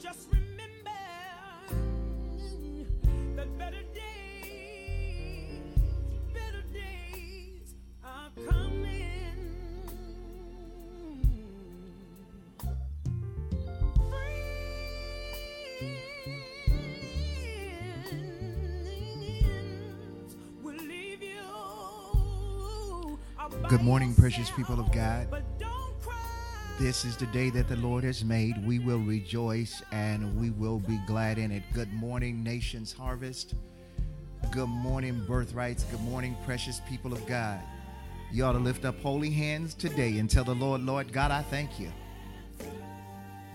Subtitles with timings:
[0.00, 0.90] Just remember
[3.36, 5.78] that better days,
[6.32, 9.36] better days are coming.
[19.80, 21.44] Friends will leave you.
[23.68, 25.28] Good morning, precious people of God.
[26.80, 28.56] This is the day that the Lord has made.
[28.64, 31.62] We will rejoice and we will be glad in it.
[31.74, 33.52] Good morning, Nations Harvest.
[34.50, 35.84] Good morning, birthrights.
[35.84, 37.60] Good morning, precious people of God.
[38.32, 41.42] You ought to lift up holy hands today and tell the Lord, Lord God, I
[41.42, 41.92] thank you.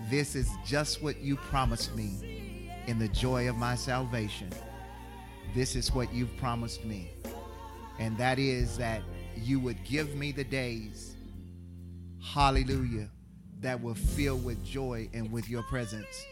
[0.08, 4.50] This is just what you promised me in the joy of my salvation.
[5.52, 7.10] This is what you've promised me.
[7.98, 9.02] And that is that
[9.34, 11.16] you would give me the days
[12.36, 13.08] hallelujah,
[13.60, 16.26] that will fill with joy and with your presence.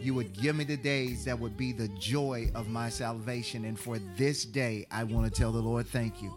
[0.00, 3.64] You would give me the days that would be the joy of my salvation.
[3.64, 6.34] And for this day, I want to tell the Lord, thank you.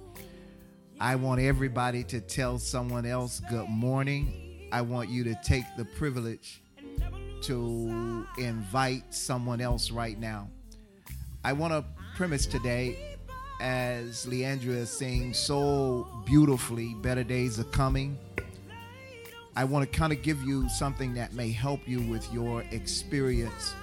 [0.99, 4.67] I want everybody to tell someone else good morning.
[4.71, 6.61] I want you to take the privilege
[7.41, 10.49] to invite someone else right now.
[11.43, 11.83] I want to
[12.15, 13.17] premise today
[13.59, 18.17] as Leandria sings so beautifully, Better Days Are Coming.
[19.55, 23.73] I want to kind of give you something that may help you with your experience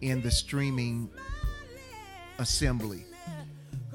[0.00, 1.10] in the streaming
[2.38, 3.04] assembly.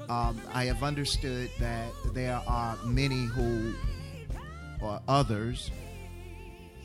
[0.08, 3.74] Um, I have understood that there are many who,
[4.80, 5.70] or others,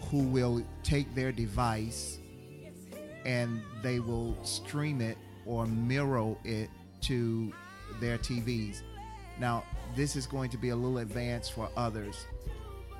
[0.09, 2.17] who will take their device
[3.25, 6.69] and they will stream it or mirror it
[7.01, 7.53] to
[7.99, 8.81] their TVs.
[9.39, 9.63] Now,
[9.95, 12.25] this is going to be a little advanced for others,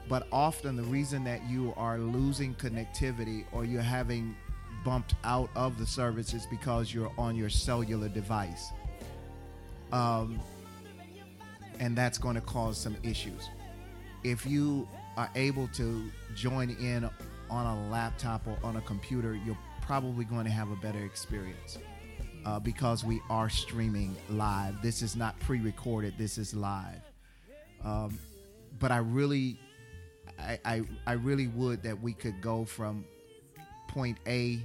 [0.10, 4.36] but often the reason that you are losing connectivity or you're having
[4.84, 8.72] bumped out of the service is because you're on your cellular device.
[9.92, 10.40] Um,
[11.80, 13.50] and that's going to cause some issues.
[14.24, 17.10] If you are able to join in
[17.50, 21.78] on a laptop or on a computer, you're probably going to have a better experience
[22.46, 24.82] uh, because we are streaming live.
[24.82, 27.02] This is not pre recorded, this is live.
[27.84, 28.18] Um,
[28.80, 29.60] but I really,
[30.66, 33.06] I, I, really would that we could go from
[33.88, 34.60] point A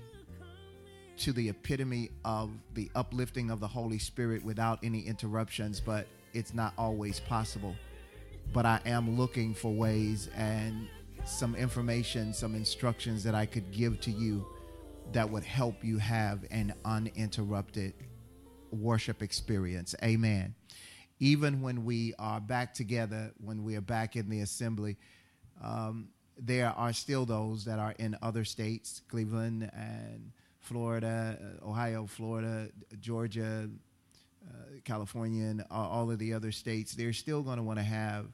[1.18, 6.54] to the epitome of the uplifting of the Holy Spirit without any interruptions, but it's
[6.54, 7.74] not always possible.
[8.52, 10.88] But I am looking for ways and
[11.24, 14.46] some information, some instructions that I could give to you
[15.12, 17.94] that would help you have an uninterrupted
[18.70, 19.94] worship experience.
[20.02, 20.54] Amen.
[21.20, 24.96] Even when we are back together, when we are back in the assembly,
[25.62, 32.06] um, there are still those that are in other states, Cleveland and Florida, uh, Ohio,
[32.06, 32.68] Florida,
[33.00, 33.68] Georgia,
[34.48, 36.94] uh, California, and all of the other states.
[36.94, 38.26] They're still going to want to have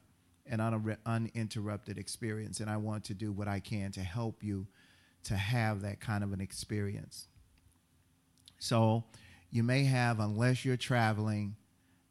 [0.47, 4.67] an unre- uninterrupted experience, and I want to do what I can to help you
[5.23, 7.27] to have that kind of an experience.
[8.57, 9.03] So
[9.51, 11.55] you may have, unless you're traveling,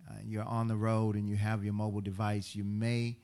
[0.09, 3.17] uh, you're on the road and you have your mobile device, you may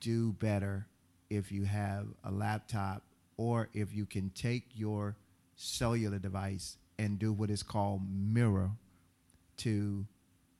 [0.00, 0.86] do better
[1.30, 3.02] if you have a laptop
[3.36, 5.16] or if you can take your
[5.56, 8.70] cellular device and do what is called mirror
[9.58, 10.06] to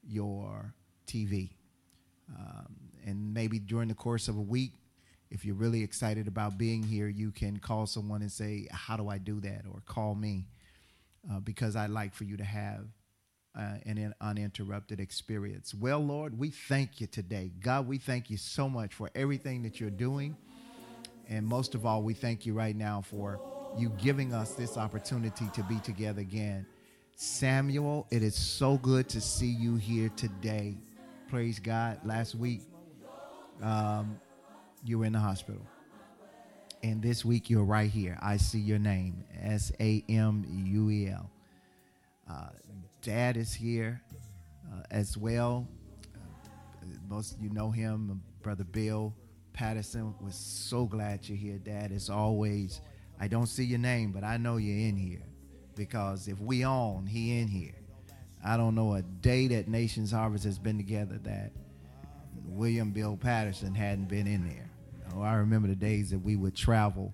[0.06, 0.74] your
[1.06, 1.50] TV.
[2.36, 2.76] Um,
[3.06, 4.72] and maybe during the course of a week,
[5.30, 9.08] if you're really excited about being here, you can call someone and say, How do
[9.08, 9.64] I do that?
[9.72, 10.46] Or call me
[11.30, 12.86] uh, because I'd like for you to have
[13.58, 15.74] uh, an uninterrupted experience.
[15.74, 17.50] Well, Lord, we thank you today.
[17.60, 20.36] God, we thank you so much for everything that you're doing.
[21.28, 23.40] And most of all, we thank you right now for
[23.76, 26.66] you giving us this opportunity to be together again.
[27.16, 30.76] Samuel, it is so good to see you here today.
[31.28, 31.98] Praise God.
[32.04, 32.62] Last week,
[33.62, 34.20] um,
[34.84, 35.62] you were in the hospital.
[36.82, 38.18] And this week, you're right here.
[38.22, 41.30] I see your name S A M U E L.
[42.30, 42.48] Uh,
[43.02, 44.00] Dad is here
[44.72, 45.66] uh, as well.
[46.14, 49.12] Uh, most you know him, Brother Bill
[49.56, 50.14] Patterson.
[50.20, 51.90] Was so glad you're here, Dad.
[51.90, 52.82] As always,
[53.18, 55.24] I don't see your name, but I know you're in here
[55.74, 57.74] because if we on, he in here.
[58.44, 61.50] I don't know a day that Nations Harvest has been together that
[62.44, 64.70] William Bill Patterson hadn't been in there.
[65.14, 67.12] Oh, I remember the days that we would travel,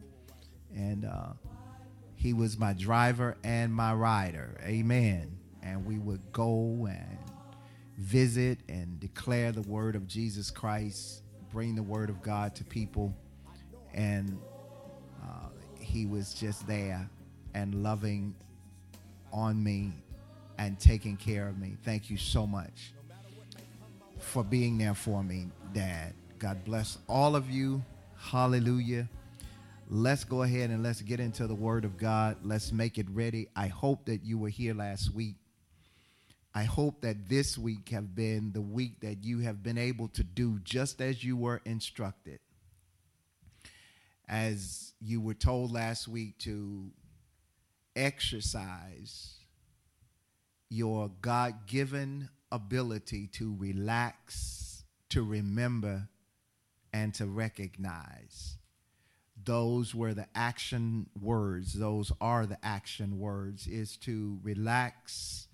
[0.74, 1.32] and uh,
[2.16, 4.58] he was my driver and my rider.
[4.64, 5.38] Amen.
[5.62, 7.18] And we would go and
[7.96, 13.14] visit and declare the word of Jesus Christ, bring the word of God to people,
[13.92, 14.38] and
[15.22, 17.08] uh, he was just there
[17.54, 18.34] and loving
[19.32, 19.92] on me
[20.58, 21.76] and taking care of me.
[21.84, 22.92] Thank you so much
[24.18, 26.14] for being there for me, Dad.
[26.38, 27.82] God bless all of you.
[28.16, 29.08] Hallelujah.
[29.88, 32.36] Let's go ahead and let's get into the Word of God.
[32.42, 33.48] Let's make it ready.
[33.54, 35.34] I hope that you were here last week.
[36.54, 40.22] I hope that this week have been the week that you have been able to
[40.22, 42.40] do just as you were instructed.
[44.28, 46.90] As you were told last week to
[47.96, 49.34] exercise
[50.68, 56.08] your God given ability to relax, to remember,
[56.92, 58.58] and to recognize.
[59.44, 61.72] Those were the action words.
[61.72, 65.48] Those are the action words is to relax,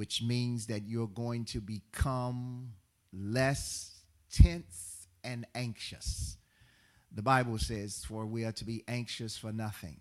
[0.00, 2.72] which means that you're going to become
[3.12, 4.00] less
[4.32, 6.38] tense and anxious.
[7.12, 10.00] The Bible says, For we are to be anxious for nothing.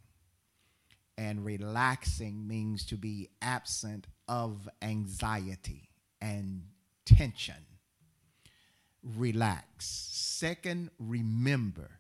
[1.18, 5.90] And relaxing means to be absent of anxiety
[6.22, 6.62] and
[7.04, 7.66] tension.
[9.04, 9.86] Relax.
[9.86, 11.92] Second, remember,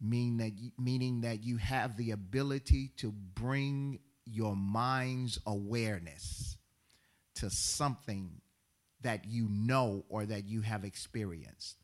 [0.00, 6.49] mean that, meaning that you have the ability to bring your mind's awareness
[7.40, 8.40] to something
[9.02, 11.76] that you know or that you have experienced.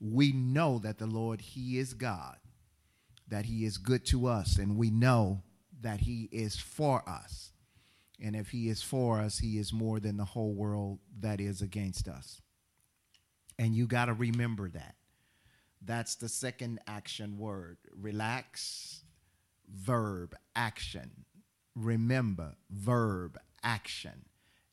[0.00, 2.36] We know that the Lord, He is God,
[3.28, 5.42] that He is good to us, and we know
[5.80, 7.52] that He is for us.
[8.22, 11.60] And if He is for us, He is more than the whole world that is
[11.60, 12.40] against us.
[13.58, 14.94] And you got to remember that.
[15.82, 17.76] That's the second action word.
[17.94, 19.04] Relax,
[19.70, 21.24] verb, action.
[21.74, 24.24] Remember, verb, action.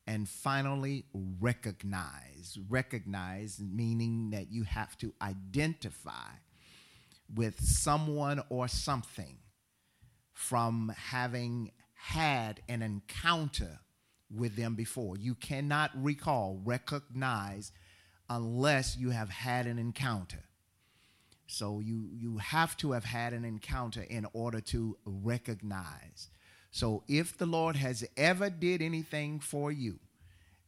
[0.06, 2.58] And finally, recognize.
[2.68, 6.30] Recognize meaning that you have to identify
[7.34, 9.38] with someone or something
[10.32, 13.78] from having had an encounter
[14.30, 15.16] with them before.
[15.16, 17.72] You cannot recall, recognize,
[18.28, 20.44] unless you have had an encounter.
[21.46, 26.30] So you you have to have had an encounter in order to recognize.
[26.74, 30.00] So if the Lord has ever did anything for you,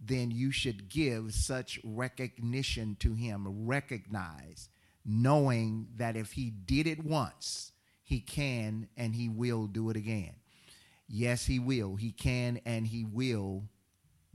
[0.00, 4.68] then you should give such recognition to him, recognize,
[5.04, 7.72] knowing that if he did it once,
[8.04, 10.34] he can and he will do it again.
[11.08, 11.96] Yes, he will.
[11.96, 13.64] He can and he will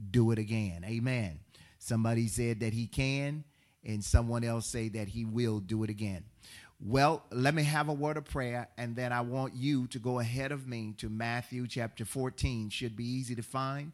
[0.09, 0.83] do it again.
[0.83, 1.39] Amen.
[1.79, 3.45] Somebody said that he can,
[3.85, 6.25] and someone else say that he will do it again.
[6.83, 10.17] Well, let me have a word of prayer, and then I want you to go
[10.17, 12.71] ahead of me to Matthew chapter 14.
[12.71, 13.91] Should be easy to find.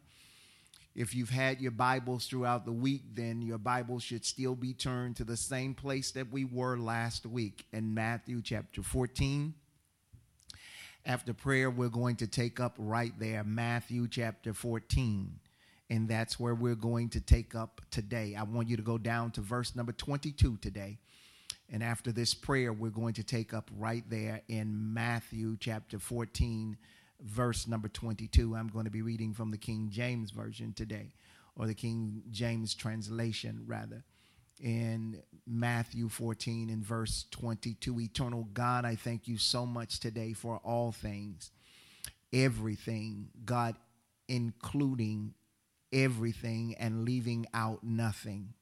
[0.94, 5.16] If you've had your Bibles throughout the week, then your Bible should still be turned
[5.16, 9.52] to the same place that we were last week in Matthew chapter 14.
[11.04, 15.40] After prayer, we're going to take up right there Matthew chapter 14
[15.90, 18.34] and that's where we're going to take up today.
[18.38, 20.98] I want you to go down to verse number 22 today.
[21.70, 26.78] And after this prayer, we're going to take up right there in Matthew chapter 14,
[27.20, 28.56] verse number 22.
[28.56, 31.12] I'm going to be reading from the King James Version today,
[31.56, 34.04] or the King James translation, rather.
[34.60, 40.60] In Matthew 14 and verse 22, Eternal God, I thank you so much today for
[40.64, 41.50] all things,
[42.32, 43.76] everything, God,
[44.26, 45.34] including
[45.92, 48.54] everything and leaving out nothing.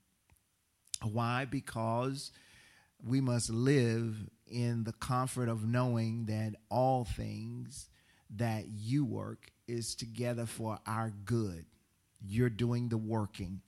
[1.02, 1.44] Why?
[1.44, 2.30] Because
[3.04, 7.88] we must live in the comfort of knowing that all things
[8.36, 11.64] that you work is together for our good.
[12.20, 13.60] You're doing the working,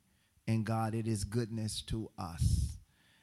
[0.46, 2.78] and God, it is goodness to us.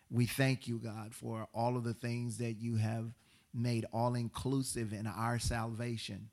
[0.09, 3.13] We thank you, God, for all of the things that you have
[3.53, 6.29] made all inclusive in our salvation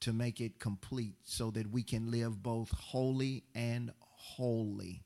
[0.00, 5.02] to make it complete so that we can live both holy and wholly.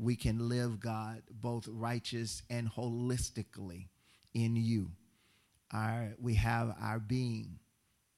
[0.00, 3.88] We can live, God, both righteous and holistically
[4.32, 4.92] in you.
[5.72, 7.58] Our, we have our being,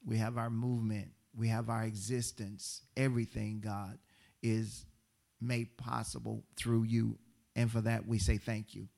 [0.04, 2.82] we have our movement, we have our existence.
[2.98, 3.98] Everything, God,
[4.42, 4.84] is
[5.40, 7.18] made possible through you.
[7.56, 8.88] And for that, we say thank you.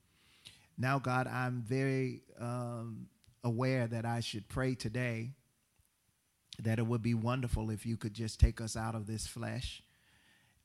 [0.77, 3.07] Now, God, I'm very um,
[3.45, 5.31] aware that I should pray today
[6.59, 9.83] that it would be wonderful if you could just take us out of this flesh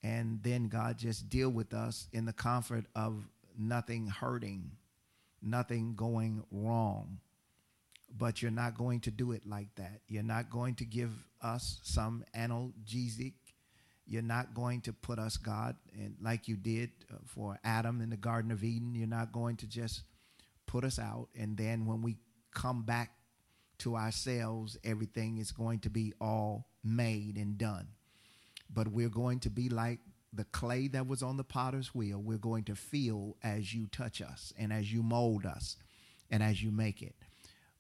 [0.03, 3.27] and then God just deal with us in the comfort of
[3.57, 4.71] nothing hurting,
[5.41, 7.19] nothing going wrong.
[8.15, 10.01] But you're not going to do it like that.
[10.07, 11.11] You're not going to give
[11.41, 13.33] us some analgesic.
[14.05, 18.09] You're not going to put us, God, and like you did uh, for Adam in
[18.09, 18.95] the Garden of Eden.
[18.95, 20.03] You're not going to just
[20.65, 22.15] put us out, and then when we
[22.53, 23.11] come back
[23.79, 27.87] to ourselves, everything is going to be all made and done.
[28.71, 29.99] But we're going to be like
[30.33, 32.21] the clay that was on the potter's wheel.
[32.21, 35.77] We're going to feel as you touch us and as you mold us
[36.29, 37.15] and as you make it.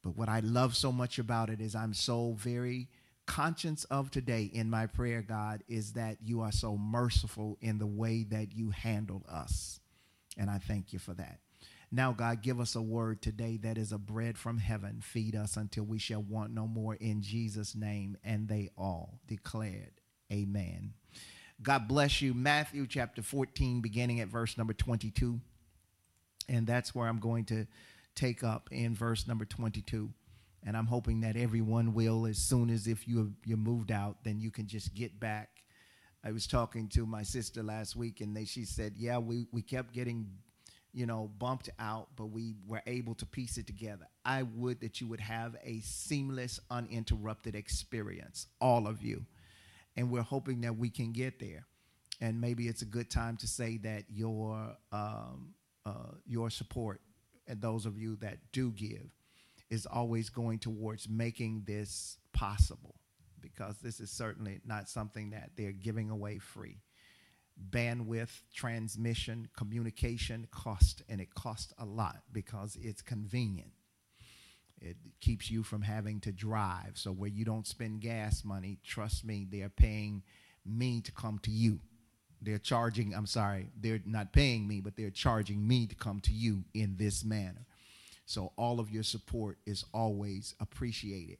[0.01, 2.87] But what I love so much about it is I'm so very
[3.25, 7.87] conscious of today in my prayer, God, is that you are so merciful in the
[7.87, 9.79] way that you handle us.
[10.37, 11.39] And I thank you for that.
[11.91, 15.01] Now, God, give us a word today that is a bread from heaven.
[15.01, 18.17] Feed us until we shall want no more in Jesus' name.
[18.23, 19.96] And they all declared,
[20.31, 20.93] Amen.
[21.61, 22.33] God bless you.
[22.33, 25.39] Matthew chapter 14, beginning at verse number 22.
[26.49, 27.65] And that's where I'm going to
[28.15, 30.09] take up in verse number 22.
[30.65, 34.39] And I'm hoping that everyone will, as soon as if you you moved out, then
[34.41, 35.49] you can just get back.
[36.23, 39.61] I was talking to my sister last week, and they, she said, "Yeah, we we
[39.61, 40.27] kept getting,
[40.93, 44.99] you know, bumped out, but we were able to piece it together." I would that
[44.99, 49.25] you would have a seamless, uninterrupted experience, all of you,
[49.97, 51.65] and we're hoping that we can get there.
[52.21, 57.01] And maybe it's a good time to say that your um, uh, your support,
[57.47, 59.09] and those of you that do give,
[59.69, 62.95] is always going towards making this possible
[63.41, 66.77] because this is certainly not something that they're giving away free.
[67.71, 73.71] Bandwidth, transmission, communication cost, and it costs a lot because it's convenient.
[74.81, 76.91] It keeps you from having to drive.
[76.95, 80.23] So, where you don't spend gas money, trust me, they're paying
[80.65, 81.79] me to come to you.
[82.41, 86.31] They're charging, I'm sorry, they're not paying me, but they're charging me to come to
[86.31, 87.65] you in this manner.
[88.25, 91.37] So all of your support is always appreciated.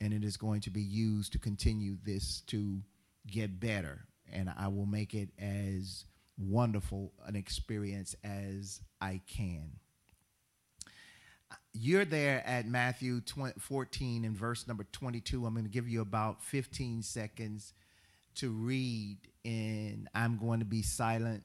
[0.00, 2.80] And it is going to be used to continue this to
[3.26, 4.06] get better.
[4.32, 6.04] And I will make it as
[6.38, 9.72] wonderful an experience as I can.
[11.72, 15.46] You're there at Matthew 20, 14 and verse number 22.
[15.46, 17.72] I'm going to give you about 15 seconds
[18.36, 21.44] to read, and I'm going to be silent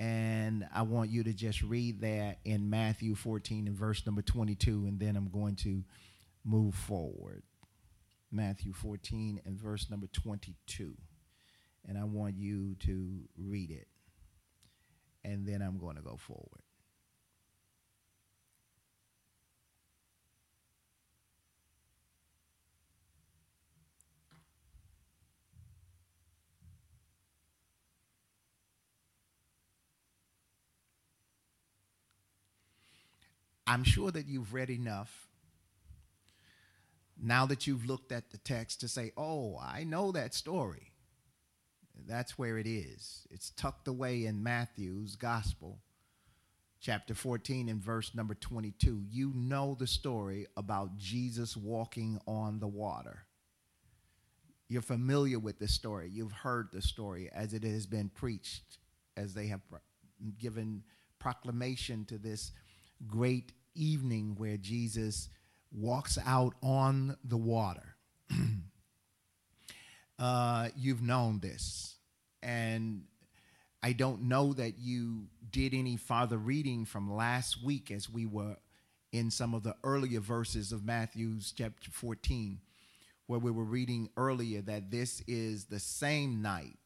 [0.00, 4.86] and I want you to just read that in Matthew 14 and verse number 22,
[4.86, 5.84] and then I'm going to
[6.42, 7.42] move forward.
[8.32, 10.94] Matthew 14 and verse number 22.
[11.86, 13.88] And I want you to read it.
[15.22, 16.62] And then I'm going to go forward.
[33.70, 35.28] I'm sure that you've read enough
[37.22, 40.90] now that you've looked at the text to say, oh, I know that story.
[42.04, 43.28] That's where it is.
[43.30, 45.78] It's tucked away in Matthew's gospel,
[46.80, 49.04] chapter 14 and verse number 22.
[49.08, 53.22] You know the story about Jesus walking on the water.
[54.68, 56.10] You're familiar with the story.
[56.10, 58.78] You've heard the story as it has been preached,
[59.16, 59.60] as they have
[60.40, 60.82] given
[61.20, 62.50] proclamation to this
[63.06, 65.28] great evening where Jesus
[65.72, 67.96] walks out on the water.
[70.18, 71.96] uh, you've known this.
[72.42, 73.02] And
[73.82, 78.56] I don't know that you did any farther reading from last week as we were
[79.12, 82.60] in some of the earlier verses of Matthew's chapter 14,
[83.26, 86.76] where we were reading earlier that this is the same night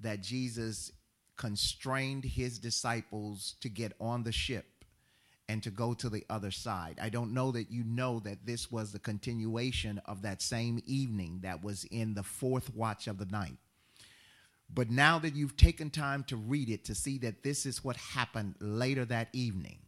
[0.00, 0.90] that Jesus
[1.36, 4.81] constrained his disciples to get on the ship
[5.52, 6.98] and to go to the other side.
[6.98, 11.40] I don't know that you know that this was the continuation of that same evening
[11.42, 13.58] that was in the fourth watch of the night.
[14.72, 17.98] But now that you've taken time to read it to see that this is what
[17.98, 19.80] happened later that evening,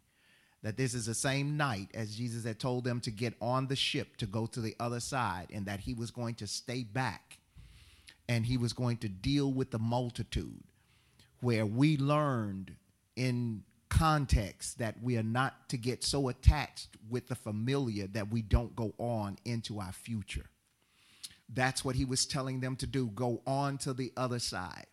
[0.62, 3.74] that this is the same night as Jesus had told them to get on the
[3.74, 7.38] ship to go to the other side and that he was going to stay back
[8.28, 10.62] and he was going to deal with the multitude,
[11.40, 12.76] where we learned
[13.16, 13.62] in
[14.04, 18.76] context that we are not to get so attached with the familiar that we don't
[18.76, 20.44] go on into our future.
[21.48, 24.84] That's what he was telling them to do go on to the other side.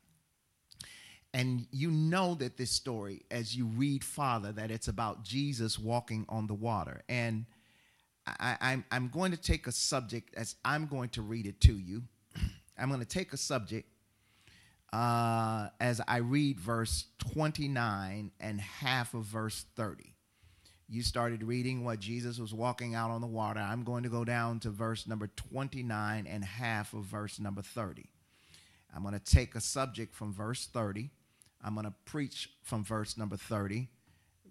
[1.33, 6.25] And you know that this story, as you read Father, that it's about Jesus walking
[6.29, 7.01] on the water.
[7.09, 7.47] And
[8.25, 12.03] I, am going to take a subject as I'm going to read it to you.
[12.77, 13.89] I'm going to take a subject
[14.93, 20.15] uh, as I read verse 29 and half of verse 30.
[20.89, 23.61] You started reading what Jesus was walking out on the water.
[23.61, 28.09] I'm going to go down to verse number 29 and half of verse number 30.
[28.93, 31.09] I'm going to take a subject from verse 30.
[31.63, 33.87] I'm going to preach from verse number 30.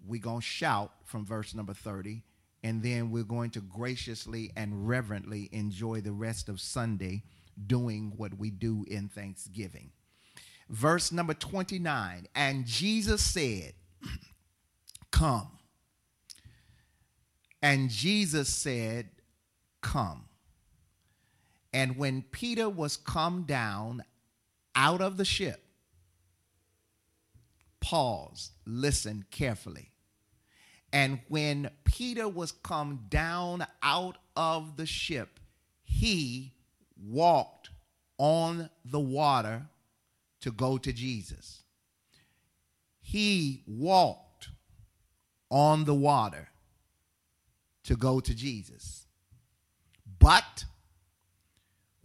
[0.03, 2.23] We're going to shout from verse number 30.
[2.63, 7.23] and then we're going to graciously and reverently enjoy the rest of Sunday
[7.67, 9.91] doing what we do in Thanksgiving.
[10.71, 13.73] Verse number 29 And Jesus said,
[15.11, 15.49] Come.
[17.61, 19.09] And Jesus said,
[19.81, 20.23] Come.
[21.73, 24.03] And when Peter was come down
[24.73, 25.61] out of the ship,
[27.81, 29.91] pause, listen carefully.
[30.93, 35.39] And when Peter was come down out of the ship,
[35.83, 36.53] he
[36.97, 37.69] walked
[38.17, 39.67] on the water
[40.41, 41.63] to go to Jesus.
[42.99, 44.49] He walked
[45.49, 46.49] on the water
[47.83, 49.05] to go to Jesus.
[50.19, 50.65] But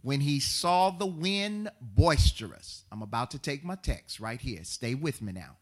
[0.01, 4.63] when he saw the wind boisterous, I'm about to take my text right here.
[4.63, 5.57] Stay with me now.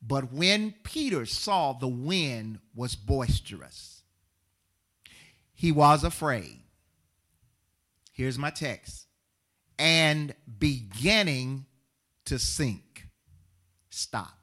[0.00, 4.02] But when Peter saw the wind was boisterous,
[5.54, 6.60] he was afraid.
[8.12, 9.06] Here's my text.
[9.78, 11.66] And beginning
[12.28, 13.06] to sink.
[13.88, 14.36] Stop.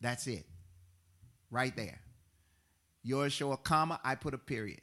[0.00, 0.46] That's it.
[1.50, 1.98] Right there.
[3.02, 4.80] Yours show a comma, I put a period.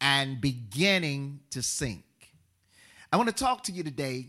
[0.00, 2.04] And beginning to sink.
[3.12, 4.28] I want to talk to you today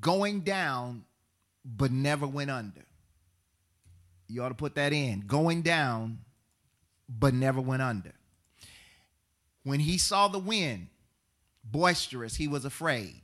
[0.00, 1.04] going down,
[1.64, 2.84] but never went under.
[4.26, 5.20] You ought to put that in.
[5.20, 6.20] Going down,
[7.08, 8.12] but never went under.
[9.62, 10.88] When he saw the wind
[11.62, 13.23] boisterous, he was afraid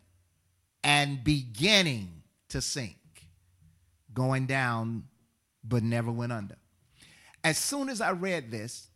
[0.82, 2.96] and beginning to sink.
[4.12, 5.04] Going down,
[5.62, 6.56] but never went under.
[7.44, 8.88] As soon as I read this,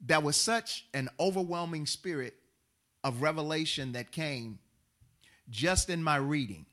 [0.00, 2.34] there was such an overwhelming spirit
[3.04, 4.58] of revelation that came
[5.48, 6.66] just in my reading.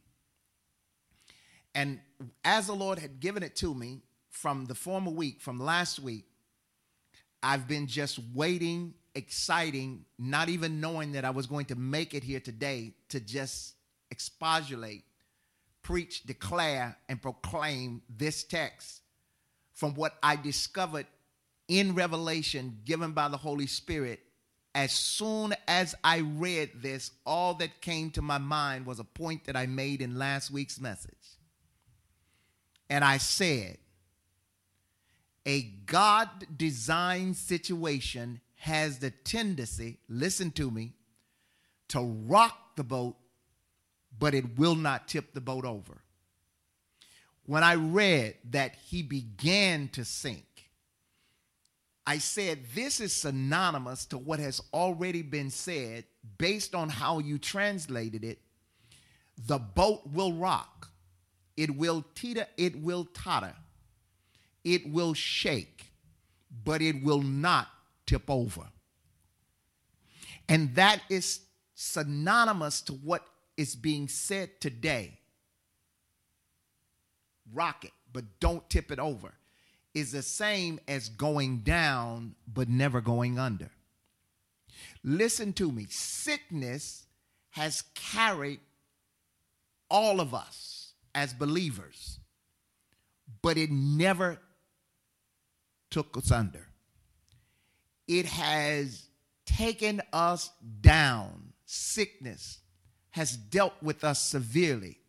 [1.75, 1.99] And
[2.43, 6.25] as the Lord had given it to me from the former week, from last week,
[7.41, 12.23] I've been just waiting, exciting, not even knowing that I was going to make it
[12.23, 13.75] here today to just
[14.11, 15.03] expostulate,
[15.81, 19.01] preach, declare, and proclaim this text
[19.73, 21.07] from what I discovered
[21.67, 24.19] in revelation given by the Holy Spirit.
[24.75, 29.45] As soon as I read this, all that came to my mind was a point
[29.45, 31.13] that I made in last week's message.
[32.89, 33.77] And I said,
[35.45, 40.93] a God designed situation has the tendency, listen to me,
[41.87, 43.15] to rock the boat,
[44.19, 46.03] but it will not tip the boat over.
[47.45, 50.69] When I read that he began to sink,
[52.05, 56.05] I said this is synonymous to what has already been said
[56.37, 58.39] based on how you translated it.
[59.47, 60.89] The boat will rock,
[61.55, 63.55] it will teeter, it will totter
[64.63, 65.91] it will shake,
[66.63, 67.67] but it will not
[68.05, 68.63] tip over.
[70.47, 71.41] And that is
[71.75, 73.25] synonymous to what
[73.59, 75.19] is being said today.
[77.53, 79.33] Rock it, but don't tip it over.
[79.93, 83.69] Is the same as going down, but never going under.
[85.03, 85.87] Listen to me.
[85.89, 87.05] Sickness
[87.49, 88.61] has carried
[89.89, 92.19] all of us as believers,
[93.41, 94.39] but it never
[95.89, 96.65] took us under.
[98.07, 99.09] It has
[99.45, 101.51] taken us down.
[101.65, 102.59] Sickness
[103.11, 104.99] has dealt with us severely,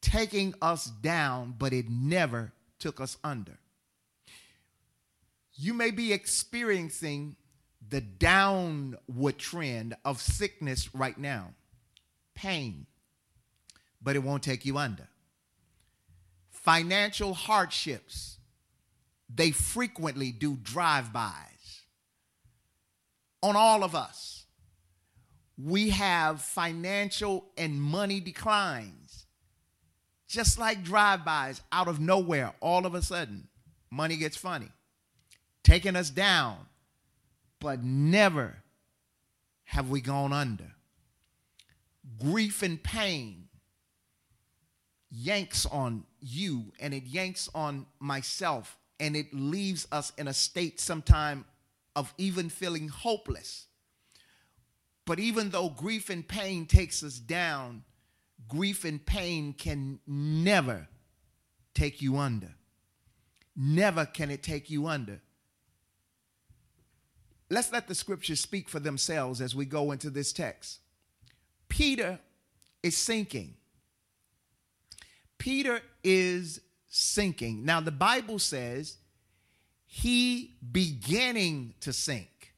[0.00, 3.58] taking us down, but it never took us under.
[5.54, 7.36] You may be experiencing
[7.88, 11.54] the downward trend of sickness right now,
[12.34, 12.86] pain,
[14.02, 15.08] but it won't take you under.
[16.50, 18.38] Financial hardships,
[19.32, 21.82] they frequently do drive-bys
[23.42, 24.43] on all of us.
[25.56, 29.26] We have financial and money declines.
[30.26, 33.48] Just like drive-bys out of nowhere, all of a sudden,
[33.90, 34.68] money gets funny,
[35.62, 36.56] taking us down,
[37.60, 38.56] but never
[39.64, 40.72] have we gone under.
[42.20, 43.48] Grief and pain
[45.10, 50.80] yanks on you and it yanks on myself and it leaves us in a state
[50.80, 51.44] sometime
[51.94, 53.66] of even feeling hopeless.
[55.06, 57.84] But even though grief and pain takes us down,
[58.48, 60.88] grief and pain can never
[61.74, 62.54] take you under.
[63.56, 65.20] Never can it take you under.
[67.50, 70.80] Let's let the scriptures speak for themselves as we go into this text.
[71.68, 72.18] Peter
[72.82, 73.54] is sinking.
[75.38, 77.64] Peter is sinking.
[77.64, 78.96] Now, the Bible says
[79.86, 82.54] he beginning to sink.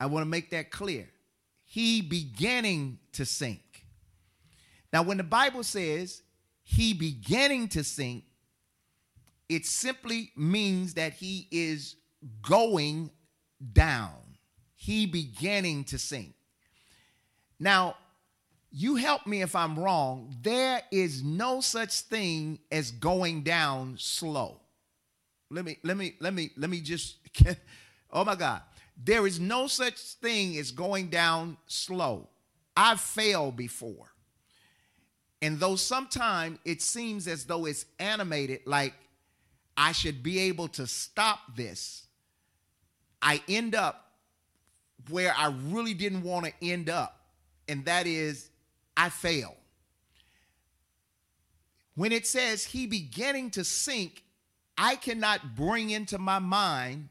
[0.00, 1.08] I want to make that clear.
[1.76, 3.84] He beginning to sink.
[4.94, 6.22] Now, when the Bible says
[6.62, 8.24] he beginning to sink,
[9.50, 11.96] it simply means that he is
[12.40, 13.10] going
[13.74, 14.14] down.
[14.74, 16.32] He beginning to sink.
[17.60, 17.96] Now,
[18.70, 20.34] you help me if I'm wrong.
[20.40, 24.62] There is no such thing as going down slow.
[25.50, 27.18] Let me let me let me let me just
[28.10, 28.62] oh my God.
[28.96, 32.28] There is no such thing as going down slow.
[32.76, 34.12] I've failed before.
[35.42, 38.94] And though sometimes it seems as though it's animated, like
[39.76, 42.06] I should be able to stop this,
[43.20, 44.12] I end up
[45.10, 47.20] where I really didn't want to end up,
[47.68, 48.50] and that is
[48.96, 49.56] I fail.
[51.94, 54.22] When it says he beginning to sink,
[54.76, 57.08] I cannot bring into my mind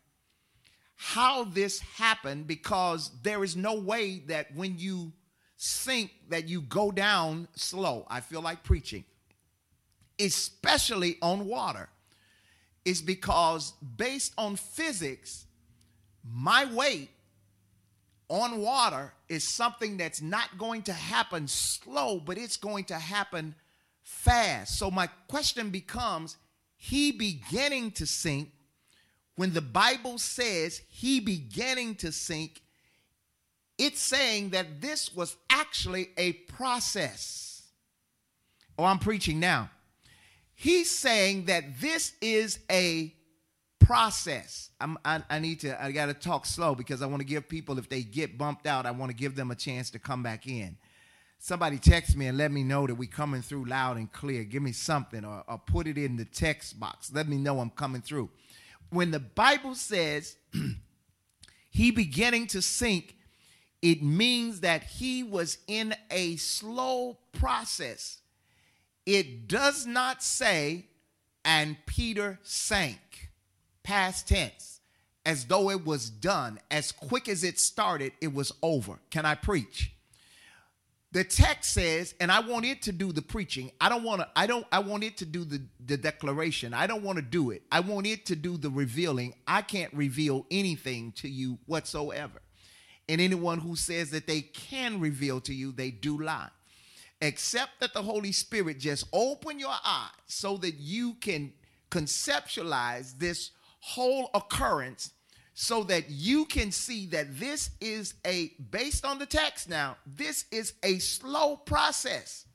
[0.95, 5.12] how this happened because there is no way that when you
[5.58, 8.05] sink that you go down slow.
[8.10, 9.03] I feel like preaching.
[10.19, 11.89] Especially on water.
[12.84, 15.45] Is because based on physics,
[16.23, 17.10] my weight
[18.29, 23.55] on water is something that's not going to happen slow, but it's going to happen
[24.03, 24.77] fast.
[24.77, 26.38] So my question becomes
[26.77, 28.51] he beginning to sink
[29.36, 32.62] when the Bible says he beginning to sink,
[33.78, 37.63] it's saying that this was actually a process.
[38.78, 39.69] Oh, I'm preaching now.
[40.54, 43.13] He's saying that this is a
[43.80, 44.69] process.
[44.80, 47.78] I, I need to, I got to talk slow because I want to give people,
[47.78, 50.48] if they get bumped out, I want to give them a chance to come back
[50.48, 50.78] in.
[51.38, 54.45] Somebody text me and let me know that we coming through loud and clear.
[54.45, 57.12] Give me something or, or put it in the text box.
[57.13, 58.30] Let me know I'm coming through
[58.95, 60.38] when the Bible says
[61.69, 63.15] he beginning to sink,
[63.81, 68.19] it means that he was in a slow process.
[69.05, 70.86] It does not say,
[71.43, 73.29] and Peter sank,
[73.84, 74.79] past tense,
[75.25, 76.60] as though it was done.
[76.71, 78.99] As quick as it started, it was over.
[79.12, 79.94] Can I preach?
[81.15, 83.71] The text says and i want it to do the preaching.
[83.80, 86.73] I don't want to i don't i want it to do the, the declaration.
[86.73, 87.63] I don't want to do it.
[87.71, 89.34] I want it to do the revealing.
[89.47, 92.41] I can't reveal anything to you whatsoever.
[93.08, 96.49] And anyone who says that they can reveal to you they do lie.
[97.21, 101.54] Except that the holy spirit just open your eyes so that you can
[101.91, 105.12] conceptualize this whole occurrence
[105.57, 110.43] so that you can see that this is a, based on the text now, this
[110.51, 112.45] is a slow process.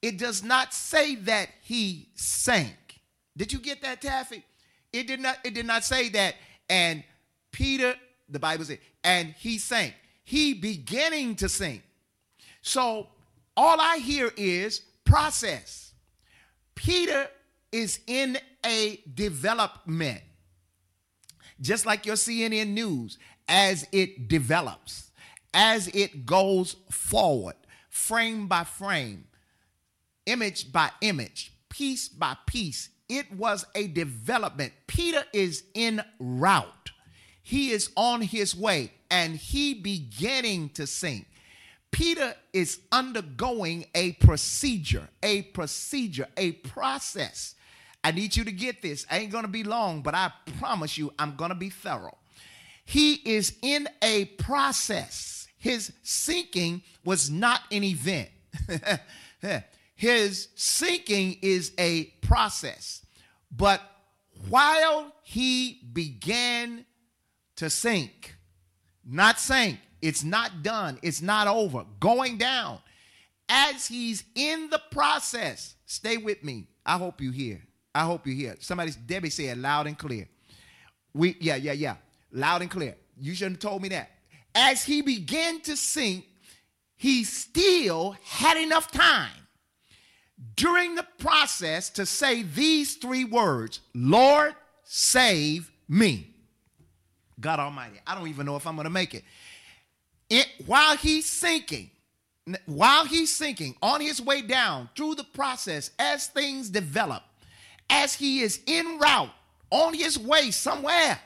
[0.00, 3.00] It does not say that he sank.
[3.36, 4.44] Did you get that, Taffy?
[4.92, 6.36] It did not, it did not say that,
[6.68, 7.02] and
[7.50, 7.96] Peter,
[8.28, 9.94] the Bible said, and he sank.
[10.22, 11.82] He beginning to sink.
[12.62, 13.08] So
[13.56, 15.94] all I hear is process.
[16.76, 17.28] Peter
[17.72, 20.22] is in a development
[21.60, 23.18] just like your CNN news,
[23.48, 25.10] as it develops,
[25.52, 27.56] as it goes forward,
[27.88, 29.24] frame by frame,
[30.26, 32.90] image by image, piece by piece.
[33.08, 34.72] It was a development.
[34.86, 36.90] Peter is in route.
[37.42, 41.26] He is on his way and he beginning to sink.
[41.90, 47.56] Peter is undergoing a procedure, a procedure, a process
[48.02, 49.06] I need you to get this.
[49.10, 52.16] I ain't going to be long, but I promise you I'm going to be thorough.
[52.84, 55.46] He is in a process.
[55.58, 58.30] His sinking was not an event.
[59.94, 63.04] His sinking is a process.
[63.54, 63.82] But
[64.48, 66.86] while he began
[67.56, 68.36] to sink,
[69.04, 72.78] not sink, it's not done, it's not over, going down.
[73.48, 76.68] As he's in the process, stay with me.
[76.86, 77.60] I hope you hear.
[77.94, 78.56] I hope you hear.
[78.60, 80.28] Somebody, Debbie said loud and clear.
[81.14, 81.96] We, yeah, yeah, yeah.
[82.32, 82.96] Loud and clear.
[83.20, 84.10] You shouldn't have told me that.
[84.54, 86.24] As he began to sink,
[86.96, 89.30] he still had enough time
[90.56, 96.34] during the process to say these three words Lord, save me.
[97.40, 98.00] God Almighty.
[98.06, 99.24] I don't even know if I'm going to make it.
[100.28, 100.46] it.
[100.66, 101.90] While he's sinking,
[102.66, 107.22] while he's sinking on his way down through the process, as things develop,
[107.90, 109.30] as he is en route
[109.70, 111.18] on his way somewhere,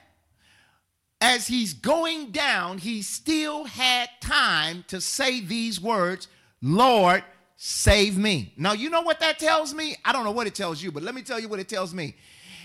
[1.20, 6.28] as he's going down, he still had time to say these words
[6.60, 7.22] Lord,
[7.56, 8.54] save me.
[8.56, 9.96] Now, you know what that tells me?
[10.04, 11.92] I don't know what it tells you, but let me tell you what it tells
[11.92, 12.16] me.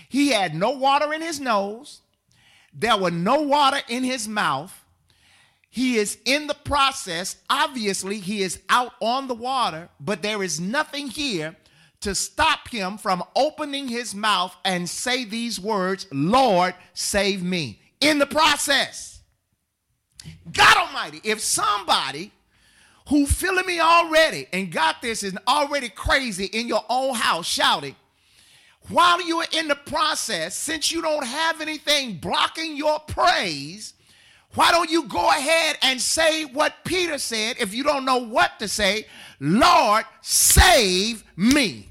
[0.08, 2.00] He had no water in his nose,
[2.72, 4.74] There were no water in his mouth.
[5.68, 7.36] He is in the process.
[7.48, 11.56] Obviously, he is out on the water, but there is nothing here
[12.00, 17.80] to stop him from opening his mouth and say these words, Lord, save me.
[18.00, 19.20] In the process.
[20.52, 22.32] God Almighty, if somebody
[23.08, 27.96] who feeling me already and got this is already crazy in your own house shouting,
[28.88, 33.94] while you are in the process, since you don't have anything blocking your praise,
[34.54, 38.58] why don't you go ahead and say what Peter said if you don't know what
[38.58, 39.06] to say?
[39.38, 41.89] Lord, save me.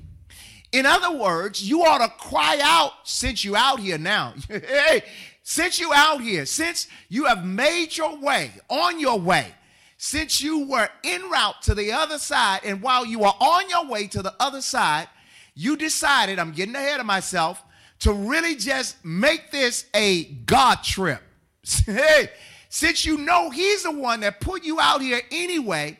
[0.71, 4.33] In other words, you ought to cry out since you out here now.
[4.47, 5.03] hey,
[5.43, 9.53] since you out here, since you have made your way, on your way,
[9.97, 13.87] since you were en route to the other side, and while you were on your
[13.87, 15.07] way to the other side,
[15.55, 17.63] you decided, I'm getting ahead of myself,
[17.99, 21.21] to really just make this a God trip.
[21.85, 22.29] hey,
[22.69, 25.97] since you know He's the one that put you out here anyway,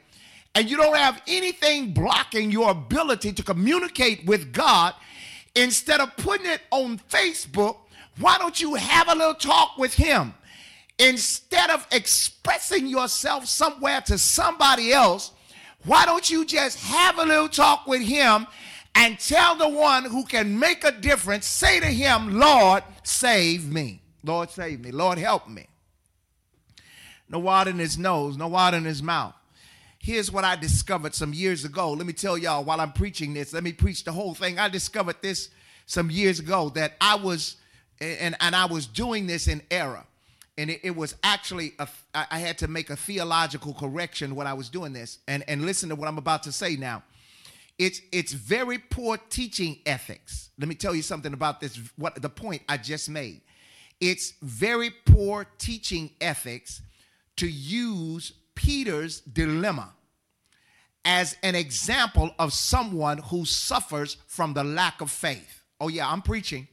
[0.55, 4.93] and you don't have anything blocking your ability to communicate with God,
[5.55, 7.77] instead of putting it on Facebook,
[8.19, 10.33] why don't you have a little talk with Him?
[10.97, 15.31] Instead of expressing yourself somewhere to somebody else,
[15.85, 18.47] why don't you just have a little talk with Him
[18.95, 24.01] and tell the one who can make a difference, say to Him, Lord, save me.
[24.23, 24.91] Lord, save me.
[24.91, 25.67] Lord, help me.
[27.29, 29.35] No water in his nose, no water in his mouth.
[30.01, 31.91] Here's what I discovered some years ago.
[31.91, 34.57] Let me tell y'all while I'm preaching this, let me preach the whole thing.
[34.57, 35.49] I discovered this
[35.85, 37.57] some years ago that I was,
[37.99, 40.05] and, and I was doing this in error.
[40.57, 44.53] And it, it was actually, a, I had to make a theological correction when I
[44.53, 45.19] was doing this.
[45.27, 47.03] And, and listen to what I'm about to say now.
[47.77, 50.49] It's, it's very poor teaching ethics.
[50.59, 53.41] Let me tell you something about this, what the point I just made.
[54.01, 56.81] It's very poor teaching ethics
[57.37, 59.93] to use Peter's dilemma
[61.05, 65.63] as an example of someone who suffers from the lack of faith.
[65.79, 66.67] Oh, yeah, I'm preaching.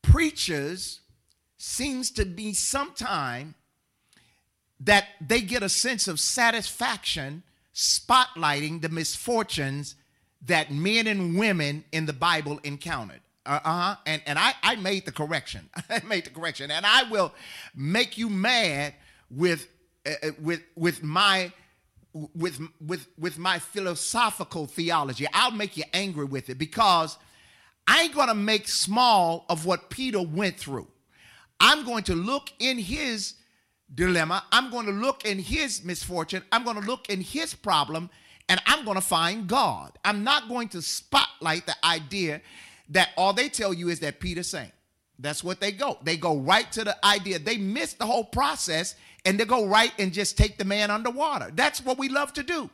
[0.00, 1.00] Preachers
[1.56, 3.56] seems to be sometime
[4.78, 7.42] that they get a sense of satisfaction
[7.74, 9.96] spotlighting the misfortunes
[10.46, 13.22] that men and women in the Bible encountered.
[13.44, 13.96] Uh huh.
[14.06, 15.68] And and I I made the correction.
[15.90, 17.34] I made the correction, and I will
[17.74, 18.94] make you mad
[19.36, 19.68] with
[20.06, 21.52] uh, with with my
[22.12, 25.26] with with with my philosophical theology.
[25.32, 27.18] I'll make you angry with it because
[27.86, 30.88] I ain't gonna make small of what Peter went through.
[31.60, 33.34] I'm going to look in his
[33.92, 34.44] dilemma.
[34.52, 36.42] I'm going to look in his misfortune.
[36.52, 38.10] I'm going to look in his problem,
[38.48, 39.92] and I'm going to find God.
[40.04, 42.40] I'm not going to spotlight the idea
[42.90, 44.72] that all they tell you is that Peter sank.
[45.18, 45.98] That's what they go.
[46.02, 47.38] They go right to the idea.
[47.38, 51.50] They miss the whole process and they go right and just take the man underwater.
[51.54, 52.68] That's what we love to do.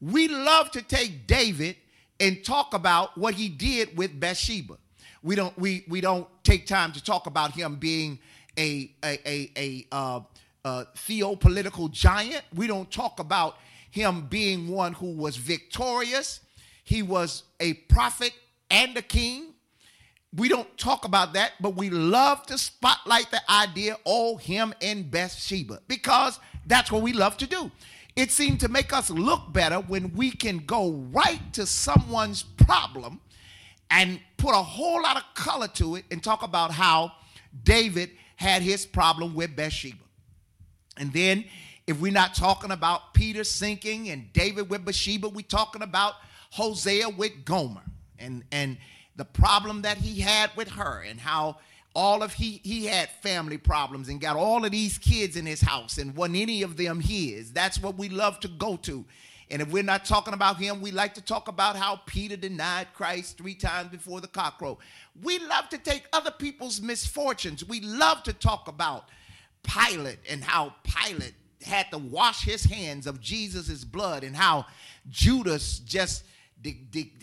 [0.00, 1.76] We love to take David
[2.18, 4.78] and talk about what he did with Bathsheba.
[5.22, 8.18] We don't we we don't take time to talk about him being
[8.58, 10.20] a a a, a uh,
[10.64, 12.42] uh, theopolitical giant.
[12.54, 13.58] We don't talk about
[13.90, 16.40] him being one who was victorious.
[16.84, 18.32] He was a prophet
[18.70, 19.51] and a king.
[20.34, 25.10] We don't talk about that, but we love to spotlight the idea, oh, him and
[25.10, 27.70] Bathsheba, because that's what we love to do.
[28.16, 33.20] It seemed to make us look better when we can go right to someone's problem
[33.90, 37.12] and put a whole lot of color to it and talk about how
[37.64, 40.04] David had his problem with Bathsheba.
[40.96, 41.44] And then,
[41.86, 46.14] if we're not talking about Peter sinking and David with Bathsheba, we're talking about
[46.50, 47.82] Hosea with Gomer
[48.18, 48.78] and and
[49.16, 51.58] the problem that he had with her and how
[51.94, 55.60] all of he he had family problems and got all of these kids in his
[55.60, 57.52] house and wasn't any of them his.
[57.52, 59.04] That's what we love to go to.
[59.50, 62.86] And if we're not talking about him we like to talk about how peter denied
[62.94, 64.78] christ three times before the cockcrow.
[65.22, 67.62] We love to take other people's misfortunes.
[67.64, 69.10] We love to talk about
[69.62, 74.64] pilate and how pilate had to wash his hands of jesus' blood and how
[75.10, 76.24] judas just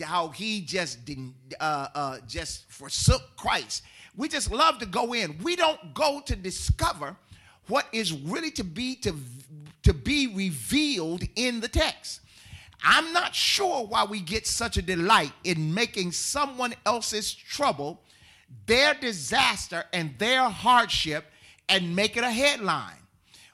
[0.02, 3.82] how he just didn't, uh, uh, just forsook Christ.
[4.16, 5.38] We just love to go in.
[5.42, 7.16] We don't go to discover
[7.68, 9.14] what is really to be to,
[9.84, 12.20] to be revealed in the text.
[12.82, 18.00] I'm not sure why we get such a delight in making someone else's trouble,
[18.66, 21.26] their disaster, and their hardship
[21.68, 22.96] and make it a headline.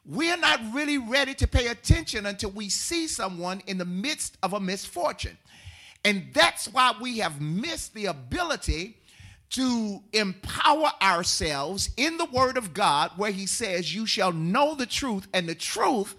[0.05, 4.53] We're not really ready to pay attention until we see someone in the midst of
[4.53, 5.37] a misfortune.
[6.07, 8.97] And that's why we have missed the ability
[9.51, 14.87] to empower ourselves in the Word of God, where He says, You shall know the
[14.87, 16.15] truth, and the truth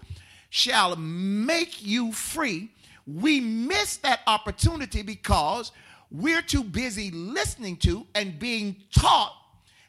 [0.50, 2.70] shall make you free.
[3.06, 5.72] We miss that opportunity because
[6.10, 9.34] we're too busy listening to and being taught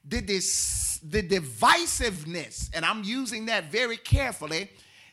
[0.07, 4.69] the, the divisiveness, and I'm using that very carefully,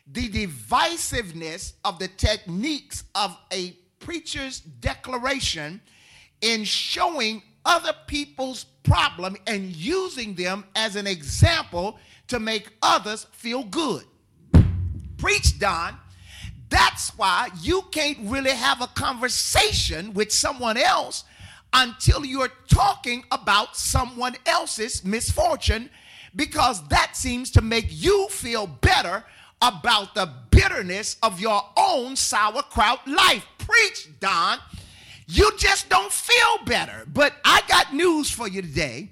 [0.09, 5.81] the divisiveness of the techniques of a preacher's declaration
[6.41, 13.63] in showing other people's problem and using them as an example to make others feel
[13.63, 14.03] good.
[15.17, 15.97] Preach, Don.
[16.69, 21.23] That's why you can't really have a conversation with someone else
[21.73, 25.89] until you're talking about someone else's misfortune
[26.35, 29.23] because that seems to make you feel better
[29.61, 33.45] about the bitterness of your own sauerkraut life.
[33.57, 34.59] Preach, Don.
[35.27, 37.05] You just don't feel better.
[37.13, 39.09] But I got news for you today.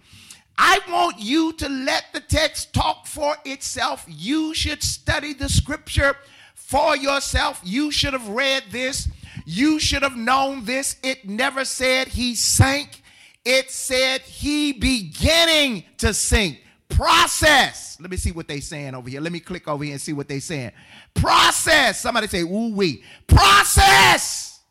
[0.58, 4.06] I want you to let the text talk for itself.
[4.08, 6.16] You should study the scripture
[6.54, 7.60] for yourself.
[7.64, 9.10] You should have read this.
[9.46, 10.96] You should have known this.
[11.04, 13.02] It never said he sank,
[13.44, 16.62] it said he beginning to sink.
[16.96, 17.98] Process.
[18.00, 19.20] Let me see what they saying over here.
[19.20, 20.72] Let me click over here and see what they saying.
[21.14, 22.00] Process.
[22.00, 23.04] Somebody say, ooh wee.
[23.28, 24.62] Process.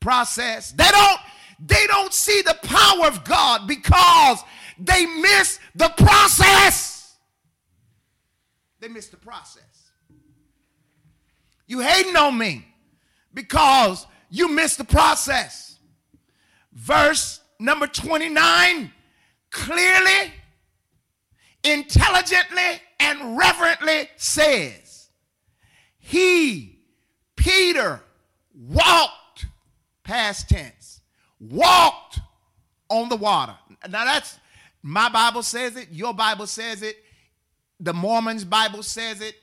[0.00, 0.72] Process.
[0.72, 1.20] They don't,
[1.64, 4.42] they don't see the power of God because
[4.76, 7.14] they miss the process.
[8.80, 9.62] They miss the process.
[11.68, 12.66] You hating on me
[13.32, 15.78] because you missed the process.
[16.72, 18.92] Verse number 29
[19.50, 20.32] clearly,
[21.64, 25.08] intelligently, and reverently says,
[25.98, 26.78] He,
[27.36, 28.00] Peter,
[28.54, 29.46] walked,
[30.04, 31.00] past tense,
[31.40, 32.20] walked
[32.88, 33.54] on the water.
[33.88, 34.38] Now that's
[34.82, 36.96] my Bible says it, your Bible says it,
[37.80, 39.36] the Mormon's Bible says it,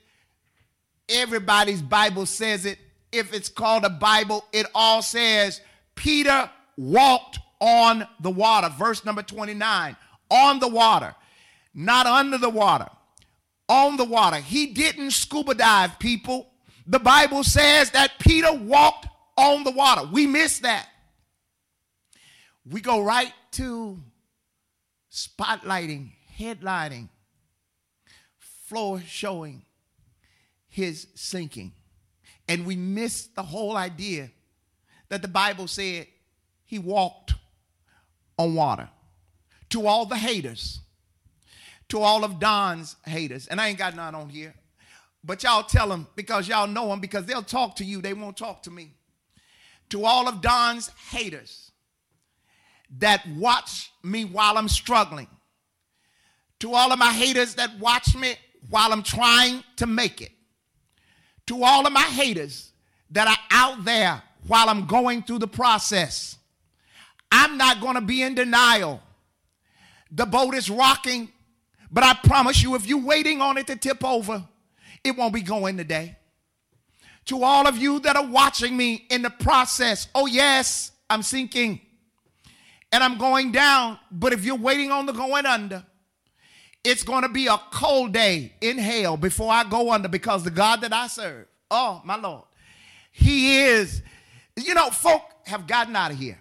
[1.08, 2.78] everybody's Bible says it.
[3.12, 5.60] If it's called a Bible, it all says
[5.96, 8.68] Peter walked on the water.
[8.78, 9.96] Verse number 29
[10.30, 11.14] on the water,
[11.74, 12.88] not under the water,
[13.68, 14.36] on the water.
[14.36, 16.50] He didn't scuba dive, people.
[16.86, 19.06] The Bible says that Peter walked
[19.36, 20.08] on the water.
[20.12, 20.88] We miss that.
[22.68, 24.02] We go right to
[25.10, 27.08] spotlighting, headlining,
[28.38, 29.62] floor showing
[30.68, 31.72] his sinking.
[32.48, 34.30] And we miss the whole idea
[35.08, 36.06] that the Bible said
[36.64, 37.34] he walked
[38.38, 38.88] on water.
[39.70, 40.80] To all the haters,
[41.90, 44.54] to all of Don's haters, and I ain't got none on here,
[45.22, 48.36] but y'all tell them because y'all know them because they'll talk to you, they won't
[48.36, 48.94] talk to me.
[49.90, 51.72] To all of Don's haters
[52.98, 55.28] that watch me while I'm struggling,
[56.60, 58.34] to all of my haters that watch me
[58.68, 60.32] while I'm trying to make it,
[61.46, 62.72] to all of my haters
[63.10, 66.36] that are out there while I'm going through the process.
[67.32, 69.02] I'm not going to be in denial.
[70.10, 71.30] The boat is rocking,
[71.90, 74.44] but I promise you, if you're waiting on it to tip over,
[75.02, 76.16] it won't be going today.
[77.26, 81.80] To all of you that are watching me in the process, oh, yes, I'm sinking
[82.92, 85.84] and I'm going down, but if you're waiting on the going under,
[86.82, 90.50] it's going to be a cold day in hell before I go under because the
[90.50, 92.44] God that I serve, oh, my Lord,
[93.12, 94.02] He is,
[94.56, 96.40] you know, folk have gotten out of here.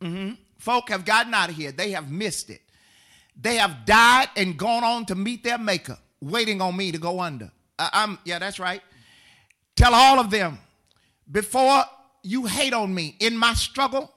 [0.00, 0.34] Mm-hmm.
[0.58, 1.70] Folk have gotten out of here.
[1.70, 2.62] They have missed it.
[3.40, 7.20] They have died and gone on to meet their maker, waiting on me to go
[7.20, 7.50] under.
[7.78, 8.80] I'm, yeah, that's right.
[9.76, 10.58] Tell all of them
[11.30, 11.84] before
[12.22, 14.12] you hate on me in my struggle,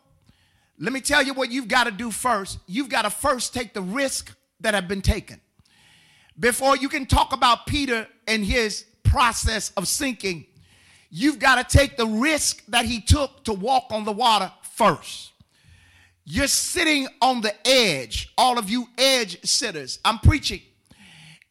[0.79, 2.59] let me tell you what you've got to do first.
[2.67, 5.41] You've got to first take the risk that have been taken.
[6.39, 10.45] Before you can talk about Peter and his process of sinking,
[11.09, 15.31] you've got to take the risk that he took to walk on the water first.
[16.29, 19.97] You're sitting on the edge, all of you edge sitters.
[20.03, 20.59] I'm preaching.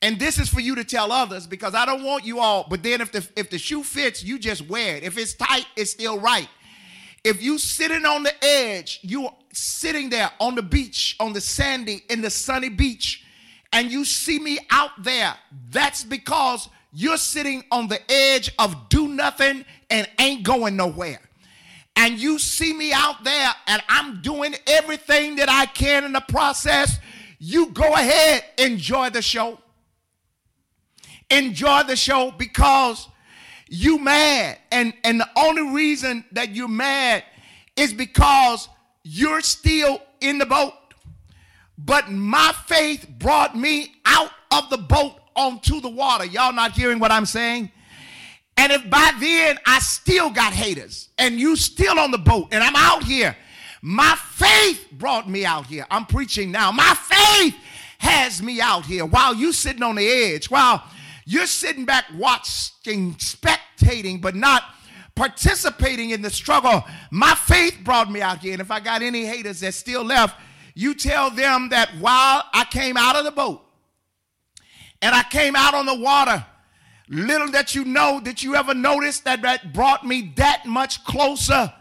[0.02, 2.82] And this is for you to tell others because I don't want you all, but
[2.82, 5.02] then if the if the shoe fits, you just wear it.
[5.02, 6.46] If it's tight, it's still right.
[7.24, 12.02] If you sitting on the edge, you're sitting there on the beach, on the sandy,
[12.10, 13.24] in the sunny beach,
[13.72, 15.34] and you see me out there,
[15.70, 21.25] that's because you're sitting on the edge of do nothing and ain't going nowhere.
[21.96, 26.20] And you see me out there and I'm doing everything that I can in the
[26.28, 26.98] process.
[27.38, 29.58] You go ahead, enjoy the show.
[31.30, 33.08] Enjoy the show because
[33.68, 34.58] you mad.
[34.70, 37.24] And, and the only reason that you're mad
[37.76, 38.68] is because
[39.02, 40.74] you're still in the boat.
[41.78, 46.24] but my faith brought me out of the boat onto the water.
[46.24, 47.70] Y'all not hearing what I'm saying?
[48.56, 52.62] And if by then I still got haters and you still on the boat and
[52.64, 53.36] I'm out here,
[53.82, 55.86] my faith brought me out here.
[55.90, 56.72] I'm preaching now.
[56.72, 57.54] My faith
[57.98, 60.82] has me out here while you sitting on the edge, while
[61.24, 64.62] you're sitting back watching, spectating, but not
[65.14, 66.84] participating in the struggle.
[67.10, 68.52] My faith brought me out here.
[68.52, 70.38] And if I got any haters that still left,
[70.74, 73.62] you tell them that while I came out of the boat
[75.00, 76.44] and I came out on the water,
[77.08, 81.72] little that you know that you ever noticed that that brought me that much closer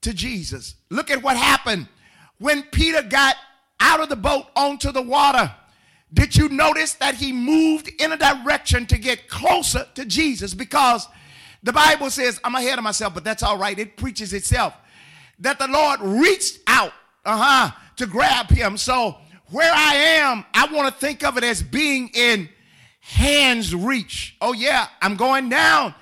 [0.00, 0.74] to Jesus.
[0.90, 1.88] Look at what happened
[2.38, 3.36] when Peter got
[3.80, 5.52] out of the boat onto the water.
[6.14, 10.52] Did you notice that he moved in a direction to get closer to Jesus?
[10.52, 11.08] Because
[11.62, 13.78] the Bible says, I'm ahead of myself, but that's all right.
[13.78, 14.74] It preaches itself.
[15.38, 16.92] That the Lord reached out,
[17.24, 18.76] uh-huh, to grab him.
[18.76, 19.16] So
[19.50, 22.48] where I am, I want to think of it as being in
[23.02, 24.36] hands reach.
[24.40, 25.94] Oh yeah, I'm going down.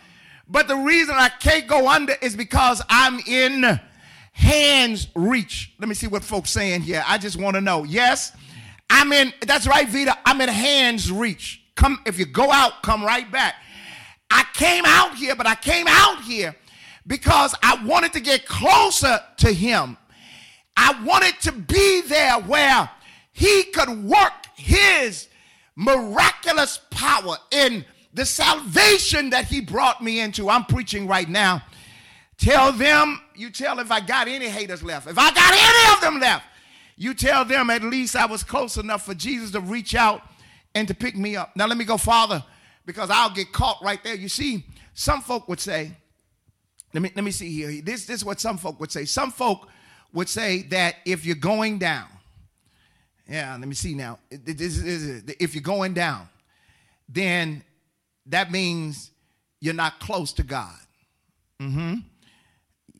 [0.46, 3.80] But the reason I can't go under is because I'm in
[4.32, 5.72] hands reach.
[5.78, 7.02] Let me see what folks saying here.
[7.06, 7.84] I just want to know.
[7.84, 8.32] Yes,
[8.88, 9.32] I'm in.
[9.46, 10.16] That's right, Vita.
[10.24, 11.62] I'm in hands reach.
[11.74, 13.54] Come if you go out, come right back.
[14.30, 16.54] I came out here, but I came out here
[17.06, 19.96] because I wanted to get closer to him.
[20.76, 22.88] I wanted to be there where
[23.32, 25.28] he could work his
[25.80, 30.50] miraculous power in the salvation that he brought me into.
[30.50, 31.62] I'm preaching right now.
[32.36, 35.08] Tell them, you tell if I got any haters left.
[35.08, 36.44] If I got any of them left,
[36.96, 40.22] you tell them at least I was close enough for Jesus to reach out
[40.74, 41.56] and to pick me up.
[41.56, 42.44] Now let me go farther
[42.84, 44.14] because I'll get caught right there.
[44.14, 45.92] You see, some folk would say,
[46.92, 47.80] let me let me see here.
[47.82, 49.06] This, this is what some folk would say.
[49.06, 49.68] Some folk
[50.12, 52.08] would say that if you're going down,
[53.30, 54.18] yeah, let me see now.
[54.30, 56.28] If you're going down,
[57.08, 57.62] then
[58.26, 59.12] that means
[59.60, 60.78] you're not close to God.
[61.60, 62.00] Mm-hmm.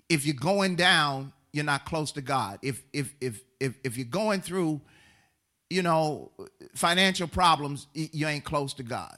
[0.08, 2.60] If you're going down, you're not close to God.
[2.62, 4.80] If if if if if you're going through,
[5.68, 6.30] you know,
[6.76, 9.16] financial problems, you ain't close to God.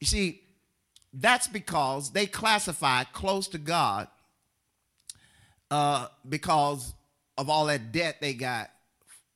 [0.00, 0.42] You see,
[1.12, 4.08] that's because they classify close to God
[5.70, 6.94] uh, because
[7.38, 8.70] of all that debt they got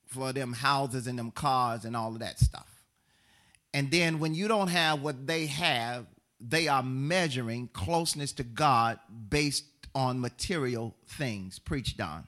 [0.06, 2.82] for them houses and them cars and all of that stuff.
[3.74, 6.06] And then when you don't have what they have,
[6.40, 8.98] they are measuring closeness to God
[9.28, 11.58] based on material things.
[11.58, 12.26] Preach, Don.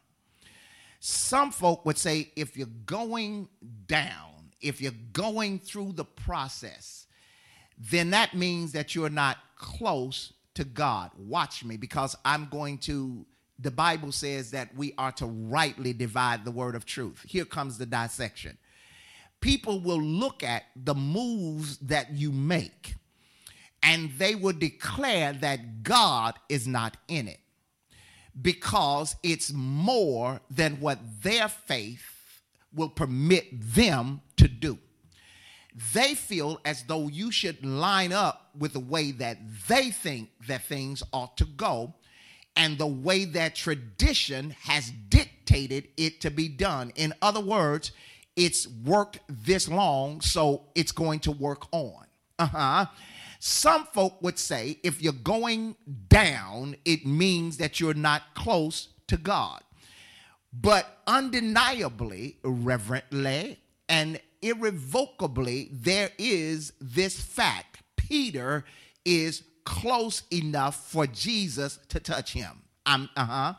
[1.01, 3.49] Some folk would say if you're going
[3.87, 7.07] down, if you're going through the process,
[7.79, 11.11] then that means that you're not close to God.
[11.17, 13.25] Watch me because I'm going to
[13.59, 17.25] the Bible says that we are to rightly divide the word of truth.
[17.27, 18.57] Here comes the dissection.
[19.41, 22.95] People will look at the moves that you make
[23.83, 27.41] and they will declare that God is not in it
[28.41, 32.43] because it's more than what their faith
[32.75, 34.79] will permit them to do.
[35.95, 39.39] They feel as though you should line up with the way that
[39.69, 41.95] they think that things ought to go
[42.59, 46.93] and the way that tradition has dictated it to be done.
[46.97, 47.93] In other words,
[48.35, 52.05] it's worked this long, so it's going to work on.
[52.39, 52.87] Uh huh.
[53.39, 55.77] Some folk would say if you're going
[56.09, 59.63] down, it means that you're not close to God.
[60.53, 68.65] But undeniably, reverently, and irrevocably, there is this fact Peter
[69.05, 72.63] is close enough for Jesus to touch him.
[72.87, 73.53] I'm uh-huh.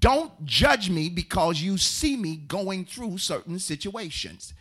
[0.00, 4.54] Don't judge me because you see me going through certain situations.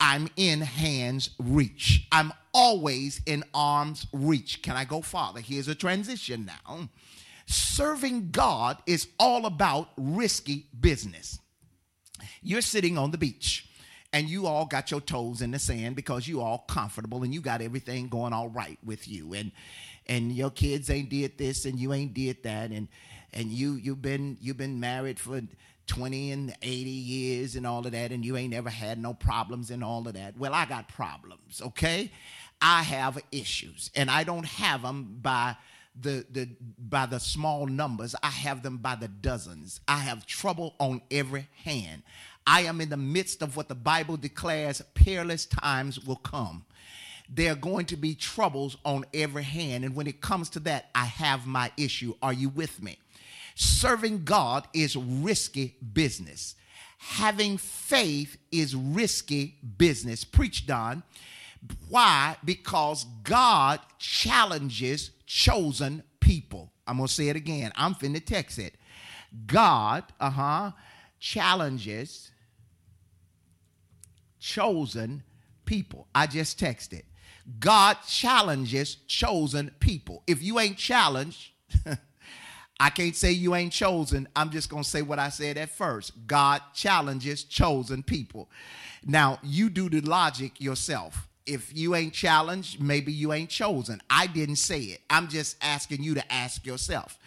[0.00, 2.08] I'm in hands reach.
[2.10, 4.62] I'm always in arm's reach.
[4.62, 5.40] Can I go farther?
[5.40, 6.88] Here's a transition now.
[7.46, 11.38] Serving God is all about risky business.
[12.42, 13.68] You're sitting on the beach
[14.14, 17.42] and you all got your toes in the sand because you all comfortable and you
[17.42, 19.52] got everything going all right with you and
[20.06, 22.70] and your kids ain't did this and you ain't did that.
[22.70, 22.88] And
[23.32, 25.40] and you you've been you've been married for
[25.86, 29.70] 20 and 80 years and all of that and you ain't ever had no problems
[29.70, 30.36] and all of that.
[30.38, 32.10] Well i got problems okay?
[32.62, 35.56] I have issues and i don't have them by
[36.00, 36.48] the, the
[36.78, 38.14] by the small numbers.
[38.22, 39.80] I have them by the dozens.
[39.86, 42.02] I have trouble on every hand.
[42.46, 46.64] I am in the midst of what the bible declares perilous times will come
[47.34, 49.84] there are going to be troubles on every hand.
[49.84, 52.14] And when it comes to that, I have my issue.
[52.22, 52.98] Are you with me?
[53.56, 56.54] Serving God is risky business.
[56.98, 60.24] having faith is risky business.
[60.24, 61.02] Preach, Don.
[61.88, 62.36] Why?
[62.44, 66.72] Because God challenges chosen people.
[66.86, 67.72] I'm going to say it again.
[67.76, 68.74] I'm finna text it.
[69.46, 70.70] God, uh huh,
[71.18, 72.30] challenges
[74.38, 75.22] chosen
[75.64, 76.06] people.
[76.14, 77.02] I just texted.
[77.58, 80.22] God challenges chosen people.
[80.26, 81.50] If you ain't challenged,
[82.80, 84.28] I can't say you ain't chosen.
[84.34, 86.12] I'm just going to say what I said at first.
[86.26, 88.50] God challenges chosen people.
[89.04, 91.28] Now, you do the logic yourself.
[91.46, 94.00] If you ain't challenged, maybe you ain't chosen.
[94.08, 95.02] I didn't say it.
[95.10, 97.18] I'm just asking you to ask yourself.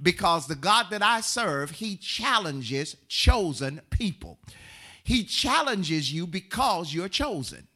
[0.00, 4.38] Because the God that I serve, he challenges chosen people.
[5.04, 7.66] He challenges you because you're chosen.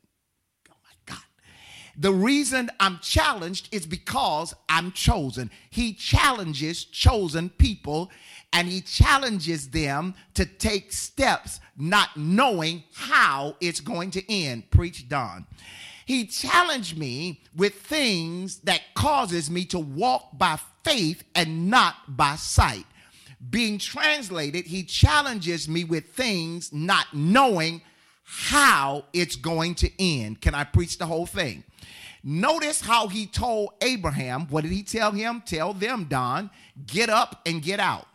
[1.99, 5.51] The reason I'm challenged is because I'm chosen.
[5.71, 8.11] He challenges chosen people
[8.53, 14.71] and he challenges them to take steps not knowing how it's going to end.
[14.71, 15.47] Preach Don.
[16.05, 22.37] He challenged me with things that causes me to walk by faith and not by
[22.37, 22.87] sight.
[23.51, 27.83] Being translated, he challenges me with things not knowing
[28.27, 30.41] how it's going to end.
[30.41, 31.62] Can I preach the whole thing?
[32.24, 35.45] Notice how he told Abraham, what did he tell him?
[35.47, 36.51] Tell them, Don,
[36.85, 38.07] get up and get out.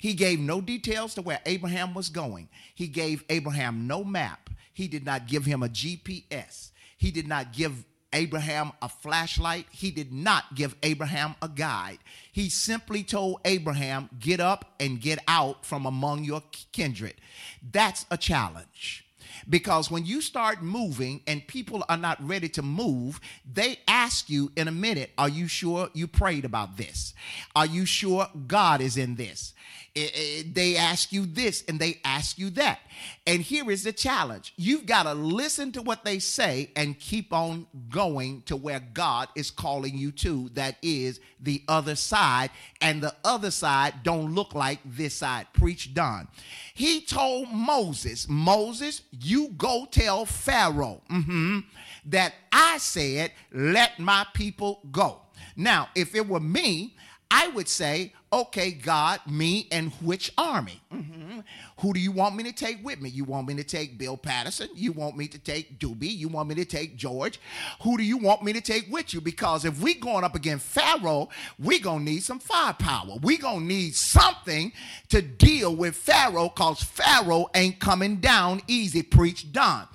[0.00, 2.48] He gave no details to where Abraham was going.
[2.74, 4.50] He gave Abraham no map.
[4.72, 6.72] He did not give him a GPS.
[6.96, 9.66] He did not give Abraham a flashlight.
[9.70, 11.98] He did not give Abraham a guide.
[12.32, 16.42] He simply told Abraham, Get up and get out from among your
[16.72, 17.14] kindred.
[17.62, 19.04] That's a challenge.
[19.48, 24.52] Because when you start moving and people are not ready to move, they ask you
[24.56, 27.14] in a minute, Are you sure you prayed about this?
[27.56, 29.51] Are you sure God is in this?
[29.94, 32.80] It, it, they ask you this and they ask you that.
[33.26, 37.32] And here is the challenge you've got to listen to what they say and keep
[37.32, 40.48] on going to where God is calling you to.
[40.54, 42.50] That is the other side.
[42.80, 45.46] And the other side don't look like this side.
[45.52, 46.26] Preach Don.
[46.72, 51.60] He told Moses, Moses, you go tell Pharaoh mm-hmm,
[52.06, 55.20] that I said, let my people go.
[55.54, 56.96] Now, if it were me,
[57.30, 60.80] I would say, okay, God, me, and which army?
[60.92, 61.40] Mm-hmm.
[61.78, 63.08] Who do you want me to take with me?
[63.08, 64.68] You want me to take Bill Patterson?
[64.74, 66.16] You want me to take Doobie?
[66.16, 67.40] You want me to take George?
[67.82, 69.20] Who do you want me to take with you?
[69.20, 73.16] Because if we going up against Pharaoh, we gonna need some firepower.
[73.22, 74.72] We gonna need something
[75.08, 79.02] to deal with Pharaoh, cause Pharaoh ain't coming down easy.
[79.02, 79.88] Preach Don.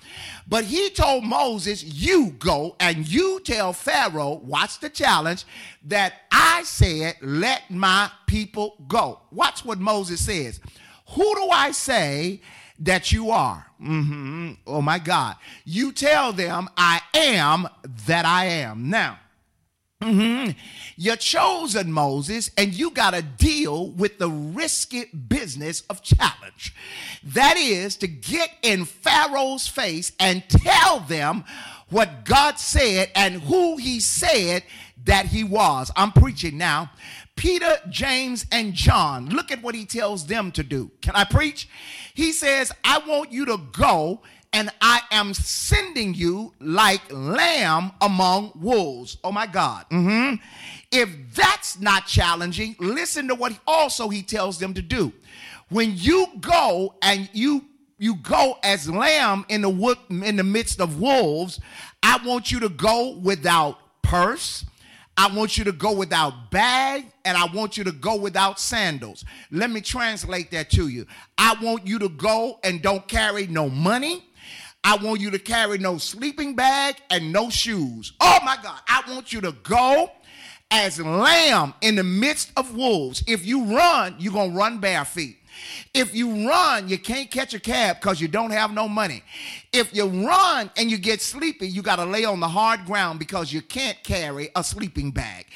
[0.47, 5.45] But he told Moses, You go and you tell Pharaoh, watch the challenge,
[5.85, 9.21] that I said, Let my people go.
[9.31, 10.59] Watch what Moses says.
[11.09, 12.41] Who do I say
[12.79, 13.65] that you are?
[13.81, 14.53] Mm-hmm.
[14.65, 15.35] Oh my God.
[15.65, 17.67] You tell them, I am
[18.05, 18.89] that I am.
[18.89, 19.19] Now,
[20.01, 20.51] Mm-hmm.
[20.95, 26.75] You're chosen, Moses, and you got to deal with the risky business of challenge.
[27.23, 31.45] That is to get in Pharaoh's face and tell them
[31.89, 34.63] what God said and who he said
[35.05, 35.89] that he was.
[35.95, 36.91] I'm preaching now.
[37.37, 40.91] Peter, James, and John, look at what he tells them to do.
[41.01, 41.69] Can I preach?
[42.13, 44.21] He says, I want you to go
[44.53, 49.17] and I am sending you like lamb among wolves.
[49.23, 49.85] Oh my God.
[49.91, 50.43] Mm-hmm.
[50.91, 55.13] If that's not challenging, listen to what also he tells them to do.
[55.69, 57.65] When you go and you
[57.99, 61.59] you go as lamb in the wood, in the midst of wolves,
[62.03, 64.65] I want you to go without purse.
[65.17, 69.25] I want you to go without bag and I want you to go without sandals.
[69.51, 71.07] Let me translate that to you.
[71.37, 74.23] I want you to go and don't carry no money.
[74.83, 78.13] I want you to carry no sleeping bag and no shoes.
[78.21, 78.79] Oh my God.
[78.87, 80.11] I want you to go
[80.69, 83.23] as lamb in the midst of wolves.
[83.27, 85.37] If you run, you're going to run bare feet.
[85.93, 89.23] If you run, you can't catch a cab because you don't have no money.
[89.73, 93.19] If you run and you get sleepy, you got to lay on the hard ground
[93.19, 95.47] because you can't carry a sleeping bag.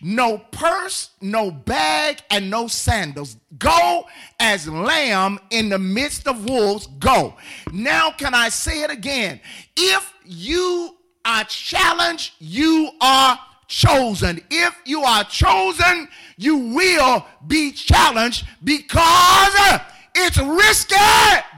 [0.00, 3.36] No purse, no bag, and no sandals.
[3.58, 4.06] Go
[4.40, 6.86] as lamb in the midst of wolves.
[6.98, 7.34] Go.
[7.72, 9.40] Now, can I say it again?
[9.76, 13.38] If you are challenged, you are
[13.68, 14.40] chosen.
[14.50, 19.80] If you are chosen, you will be challenged because
[20.14, 20.96] it's risky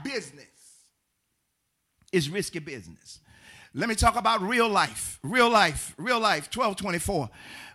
[0.05, 0.45] business.
[2.13, 3.21] It's risky business.
[3.75, 5.19] Let me talk about real life.
[5.23, 5.95] Real life.
[5.99, 6.49] Real life.
[6.55, 7.29] 1224.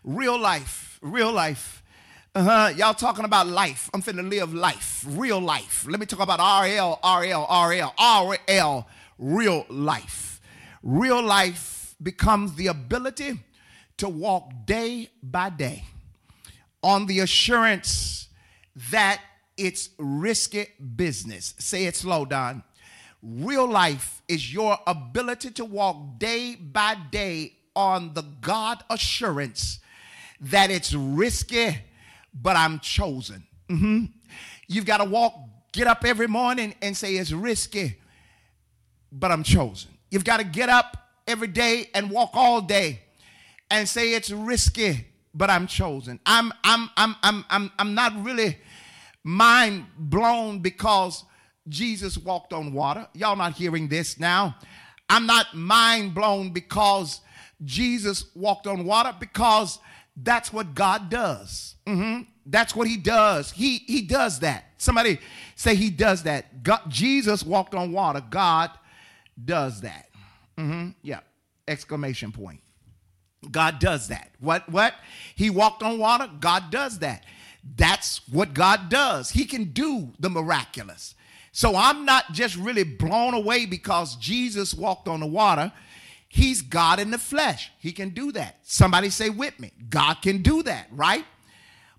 [0.03, 0.99] Real life.
[1.01, 1.83] Real life.
[2.35, 2.73] Uh-huh.
[2.75, 3.91] Y'all talking about life.
[3.93, 5.85] I'm finna live life, real life.
[5.87, 8.87] Let me talk about RL, RL, RL, RL,
[9.19, 10.41] real life.
[10.81, 13.39] Real life becomes the ability
[14.03, 15.81] to walk day by day
[16.83, 18.27] on the assurance
[18.91, 19.21] that
[19.55, 21.53] it's risky business.
[21.57, 22.63] Say it slow, Don.
[23.21, 29.79] Real life is your ability to walk day by day on the God assurance
[30.41, 31.77] that it's risky,
[32.33, 33.47] but I'm chosen.
[33.69, 34.11] Mhm.
[34.67, 35.33] You've got to walk,
[35.71, 37.95] get up every morning and say it's risky,
[39.13, 39.91] but I'm chosen.
[40.11, 43.02] You've got to get up every day and walk all day
[43.69, 46.19] and say it's risky, but I'm chosen.
[46.25, 48.57] I'm I'm I'm I'm I'm I'm not really
[49.23, 51.23] mind blown because
[51.67, 53.07] Jesus walked on water.
[53.13, 54.55] Y'all not hearing this now.
[55.09, 57.21] I'm not mind blown because
[57.63, 59.79] Jesus walked on water because
[60.17, 61.75] that's what God does.
[61.87, 62.27] Mhm.
[62.45, 63.51] That's what he does.
[63.51, 64.65] He he does that.
[64.77, 65.19] Somebody
[65.55, 66.61] say he does that.
[66.63, 68.21] God, Jesus walked on water.
[68.29, 68.71] God
[69.43, 70.09] does that.
[70.57, 70.93] Mhm.
[71.01, 71.21] Yeah.
[71.67, 72.59] Exclamation point.
[73.51, 74.31] God does that.
[74.39, 74.93] What what?
[75.35, 76.29] He walked on water.
[76.39, 77.23] God does that.
[77.75, 79.31] That's what God does.
[79.31, 81.15] He can do the miraculous.
[81.51, 85.71] So I'm not just really blown away because Jesus walked on the water.
[86.27, 87.71] He's God in the flesh.
[87.77, 88.57] He can do that.
[88.63, 89.71] Somebody say with me.
[89.89, 91.25] God can do that, right?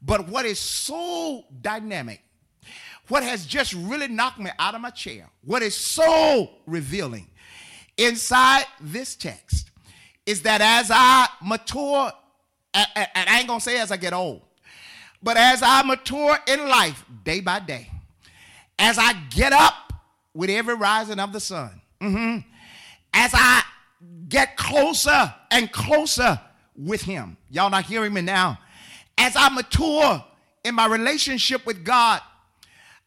[0.03, 2.21] But what is so dynamic,
[3.09, 7.29] what has just really knocked me out of my chair, what is so revealing
[7.97, 9.71] inside this text
[10.27, 12.11] is that as I mature,
[12.75, 14.43] and I ain't gonna say as I get old,
[15.23, 17.91] but as I mature in life day by day,
[18.79, 19.93] as I get up
[20.35, 22.45] with every rising of the sun, mhm,
[23.13, 23.63] as I
[24.29, 26.41] get closer and closer
[26.77, 28.59] with Him, y'all not hearing me now,
[29.17, 30.25] as I mature
[30.65, 32.21] in my relationship with God,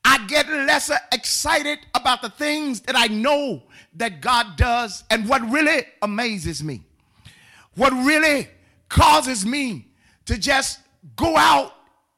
[0.06, 3.64] I get lesser excited about the things that I know
[3.96, 5.04] that God does.
[5.10, 6.82] And what really amazes me,
[7.78, 8.50] what really
[8.90, 9.88] causes me
[10.26, 10.80] to just
[11.16, 11.74] go out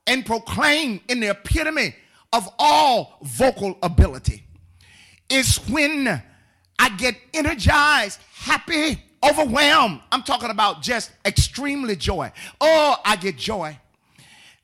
[0.07, 1.95] and proclaim in the epitome
[2.33, 4.43] of all vocal ability
[5.29, 6.21] is when
[6.79, 10.01] I get energized, happy, overwhelmed.
[10.11, 12.31] I'm talking about just extremely joy.
[12.59, 13.77] Oh, I get joy.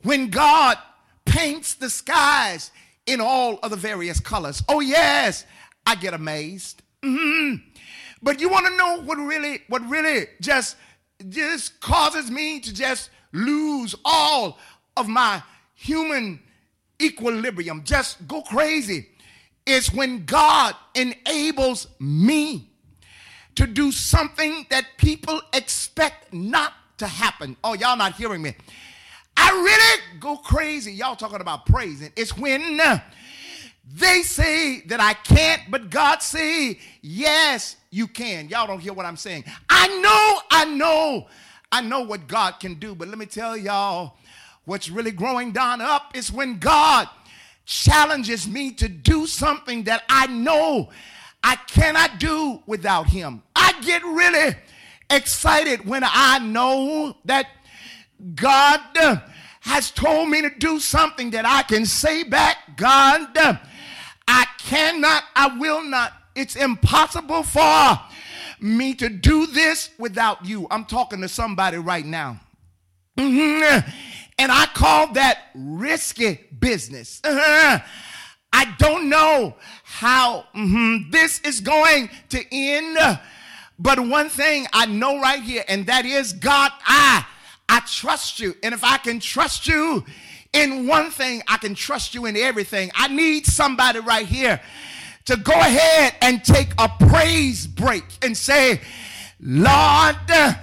[0.02, 0.78] When God
[1.26, 2.72] paints the skies
[3.06, 4.64] in all of the various colors.
[4.70, 5.46] Oh, yes,
[5.86, 6.82] I get amazed.
[7.04, 7.62] Mhm.
[8.22, 10.78] But you want to know what really, what really just,
[11.30, 14.57] just causes me to just lose all
[14.97, 15.41] of my
[15.74, 16.39] human
[17.01, 19.09] equilibrium, just go crazy,
[19.66, 22.70] is when God enables me
[23.55, 27.57] to do something that people expect not to happen.
[27.63, 28.55] Oh, y'all not hearing me.
[29.38, 30.93] I really go crazy.
[30.93, 32.11] Y'all talking about praising.
[32.16, 32.99] It's when uh,
[33.94, 38.50] they say that I can't, but God say, yes, you can.
[38.50, 39.44] Y'all don't hear what I'm saying.
[39.70, 41.28] I know, I know,
[41.72, 44.18] I know what God can do, but let me tell y'all
[44.66, 47.08] what's really growing down up is when God
[47.66, 50.90] challenges me to do something that I know
[51.44, 53.44] I cannot do without Him.
[53.56, 54.56] I get really
[55.10, 57.48] excited when I know that
[58.34, 58.82] God
[59.62, 63.34] has told me to do something that I can say back, God,
[64.28, 66.13] I cannot, I will not.
[66.36, 67.99] It's impossible for
[68.59, 70.67] me to do this without you.
[70.71, 72.39] I'm talking to somebody right now.
[73.17, 73.93] Mhm.
[74.38, 77.21] And I call that risky business.
[77.23, 77.80] Uh-huh.
[78.51, 82.97] I don't know how mhm, this is going to end,
[83.80, 87.26] but one thing I know right here, and that is God, I
[87.67, 88.55] I trust you.
[88.63, 90.05] And if I can trust you
[90.56, 92.89] in one thing, I can trust you in everything.
[92.95, 94.62] I need somebody right here
[95.26, 98.80] to go ahead and take a praise break and say,
[99.39, 100.53] Lord, I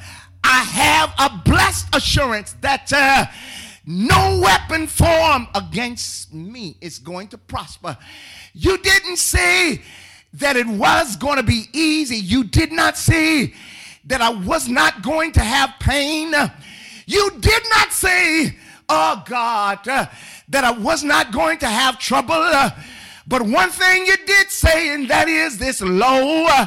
[0.44, 3.26] have a blessed assurance that uh,
[3.84, 7.96] no weapon formed against me is going to prosper.
[8.54, 9.82] You didn't say
[10.34, 12.16] that it was going to be easy.
[12.16, 13.52] You did not say
[14.06, 16.32] that I was not going to have pain.
[17.06, 18.56] You did not say,
[18.92, 20.06] oh God, uh,
[20.48, 22.34] that I was not going to have trouble.
[22.34, 22.70] Uh,
[23.26, 26.66] but one thing you did say, and that is this low, uh,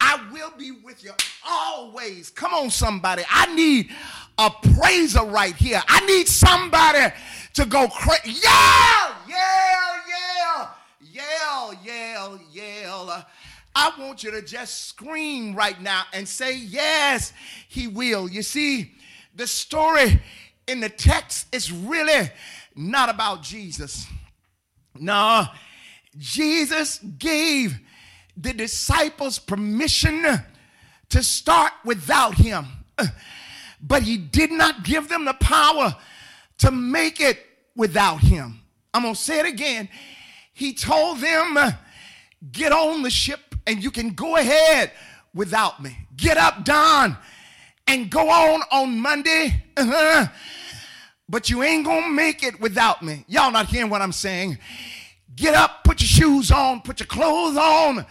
[0.00, 1.12] I will be with you
[1.48, 2.30] always.
[2.30, 3.22] Come on, somebody.
[3.30, 3.90] I need
[4.38, 5.82] a praiser right here.
[5.88, 7.14] I need somebody
[7.54, 8.40] to go crazy.
[8.42, 10.76] Yell, yell, yell,
[11.12, 13.26] yell, yell, yell.
[13.74, 17.32] I want you to just scream right now and say, Yes,
[17.68, 18.28] he will.
[18.28, 18.92] You see,
[19.34, 20.20] the story
[20.66, 22.30] in the text, it's really
[22.74, 24.06] not about Jesus.
[24.98, 25.46] No,
[26.18, 27.78] Jesus gave
[28.36, 30.24] the disciples permission
[31.10, 32.66] to start without him,
[33.82, 35.94] but he did not give them the power
[36.58, 37.38] to make it
[37.76, 38.60] without him.
[38.94, 39.88] I'm going to say it again.
[40.52, 41.58] He told them,
[42.50, 44.90] Get on the ship and you can go ahead
[45.34, 45.96] without me.
[46.16, 47.16] Get up, Don,
[47.92, 49.62] and go on on Monday.
[49.76, 50.26] Uh-huh.
[51.28, 53.24] But you ain't to make it without me.
[53.28, 54.58] Y'all not hearing what I'm saying.
[55.34, 58.04] Get up, put your shoes on, put your clothes on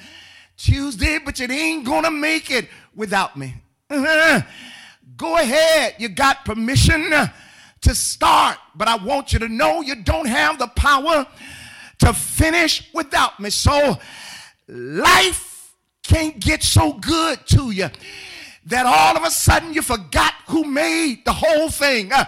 [0.57, 3.55] Tuesday, but you ain't to make it without me.
[3.89, 4.41] Uh-huh.
[5.17, 5.95] Go ahead.
[5.97, 7.11] You got permission
[7.82, 11.25] to start, but I want you to know you don't have the power
[11.99, 13.49] to finish without me.
[13.49, 13.99] So
[14.67, 17.89] life can't get so good to you
[18.66, 22.12] that all of a sudden you forgot who made the whole thing.
[22.12, 22.26] Uh,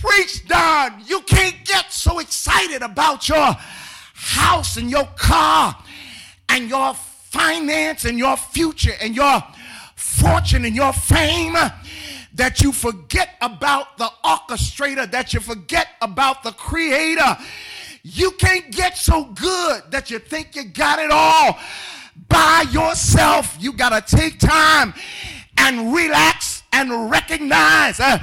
[0.00, 3.56] preach, Don, you can't get so excited about your
[4.14, 5.76] house and your car
[6.48, 9.42] and your finance and your future and your
[9.94, 11.54] fortune and your fame
[12.34, 17.36] that you forget about the orchestrator, that you forget about the creator.
[18.02, 21.58] You can't get so good that you think you got it all
[22.28, 23.56] by yourself.
[23.60, 24.94] You got to take time
[25.56, 28.18] and relax and recognize uh,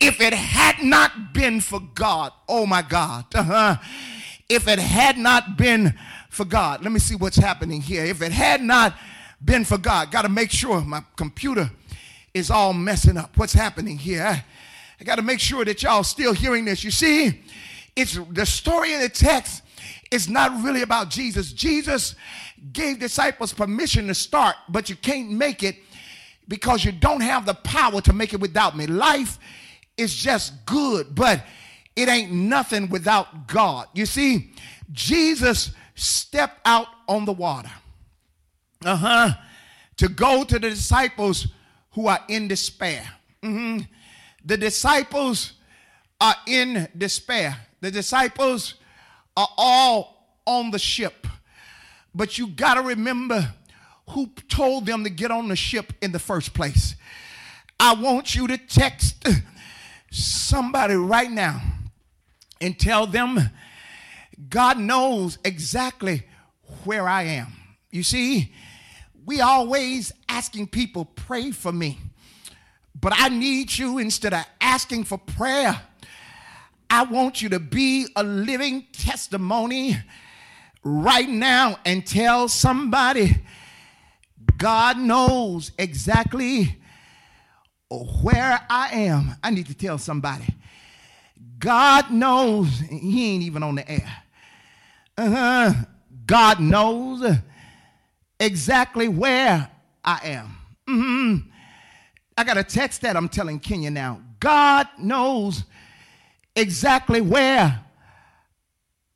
[0.00, 3.76] if it had not been for God, oh my God, uh-huh,
[4.48, 5.94] if it had not been
[6.28, 8.04] for God, let me see what's happening here.
[8.04, 8.94] If it had not
[9.44, 11.70] been for God, got to make sure my computer
[12.34, 13.36] is all messing up.
[13.36, 14.24] What's happening here?
[14.24, 14.44] I,
[15.00, 16.82] I got to make sure that y'all still hearing this.
[16.82, 17.40] You see,
[17.94, 19.62] it's the story in the text
[20.10, 21.52] is not really about Jesus.
[21.52, 22.14] Jesus
[22.70, 25.76] gave disciples permission to start, but you can't make it
[26.46, 28.86] because you don't have the power to make it without me.
[28.86, 29.38] Life
[29.96, 31.44] is just good, but
[31.96, 33.88] it ain't nothing without God.
[33.94, 34.52] You see,
[34.92, 37.70] Jesus stepped out on the water.
[38.84, 39.30] Uh huh.
[39.98, 41.48] To go to the disciples
[41.92, 43.08] who are in despair.
[43.42, 43.84] Mm-hmm.
[44.44, 45.52] The disciples
[46.20, 47.56] are in despair.
[47.80, 48.74] The disciples
[49.36, 51.26] are all on the ship.
[52.14, 53.54] But you got to remember
[54.10, 56.94] who told them to get on the ship in the first place.
[57.80, 59.26] I want you to text
[60.10, 61.60] somebody right now
[62.60, 63.40] and tell them
[64.48, 66.24] God knows exactly
[66.84, 67.52] where I am.
[67.90, 68.52] You see,
[69.24, 71.98] we always asking people pray for me.
[72.98, 75.80] But I need you instead of asking for prayer,
[76.88, 79.96] I want you to be a living testimony
[80.84, 83.36] right now and tell somebody
[84.56, 86.78] God knows exactly
[87.90, 89.34] where I am.
[89.42, 90.54] I need to tell somebody.
[91.58, 94.22] God knows, he ain't even on the air.
[95.18, 95.72] Uh-huh.
[96.26, 97.38] God knows
[98.38, 99.68] exactly where
[100.04, 100.56] I am.
[100.88, 101.48] Mm-hmm.
[102.36, 104.20] I got a text that I'm telling Kenya now.
[104.40, 105.64] God knows
[106.56, 107.80] exactly where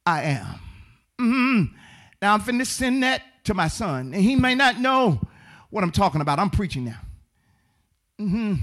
[0.05, 0.61] I am.
[1.21, 1.75] Mm-hmm.
[2.21, 5.21] Now I'm finna send that to my son, and he may not know
[5.71, 6.39] what I'm talking about.
[6.39, 7.01] I'm preaching now.
[8.21, 8.55] Mm-hmm.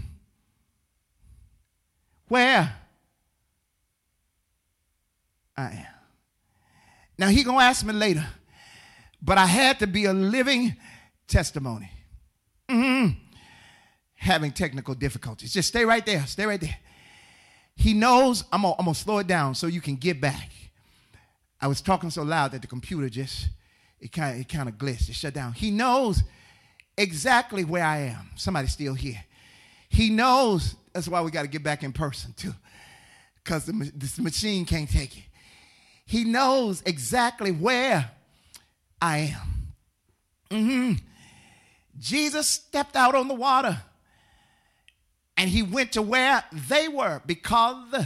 [2.28, 2.76] Where
[5.56, 5.86] I am.
[7.18, 8.26] Now he gonna ask me later,
[9.22, 10.76] but I had to be a living
[11.28, 11.92] testimony.
[12.70, 13.20] Mm-hmm.
[14.16, 15.54] Having technical difficulties.
[15.54, 16.26] Just stay right there.
[16.26, 16.78] Stay right there.
[17.76, 20.50] He knows I'm gonna, I'm gonna slow it down so you can get back.
[21.64, 23.48] I was talking so loud that the computer just
[24.02, 25.08] it kind of it kind of glitched.
[25.08, 25.54] It shut down.
[25.54, 26.22] He knows
[26.98, 28.32] exactly where I am.
[28.36, 29.24] Somebody's still here.
[29.88, 30.76] He knows.
[30.92, 32.54] That's why we got to get back in person too,
[33.42, 35.24] because the this machine can't take it.
[36.06, 38.12] He knows exactly where
[39.02, 39.74] I am.
[40.52, 40.94] Mm-hmm.
[41.98, 43.82] Jesus stepped out on the water
[45.38, 48.06] and he went to where they were because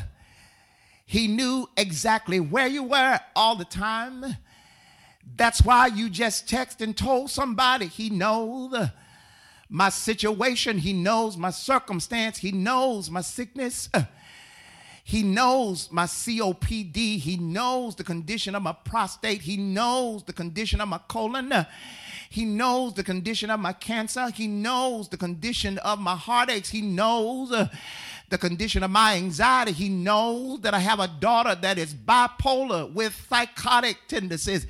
[1.07, 4.23] he knew exactly where you were all the time.
[5.35, 8.75] That's why you just text and told somebody he knows
[9.69, 13.89] my situation, he knows my circumstance, he knows my sickness.
[15.07, 17.17] He knows my COPD.
[17.17, 19.39] He knows the condition of my prostate.
[19.39, 21.65] He knows the condition of my colon.
[22.29, 24.29] He knows the condition of my cancer.
[24.31, 26.71] He knows the condition of my heartaches.
[26.71, 27.53] He knows
[28.29, 29.71] the condition of my anxiety.
[29.71, 34.67] He knows that I have a daughter that is bipolar with psychotic tendencies.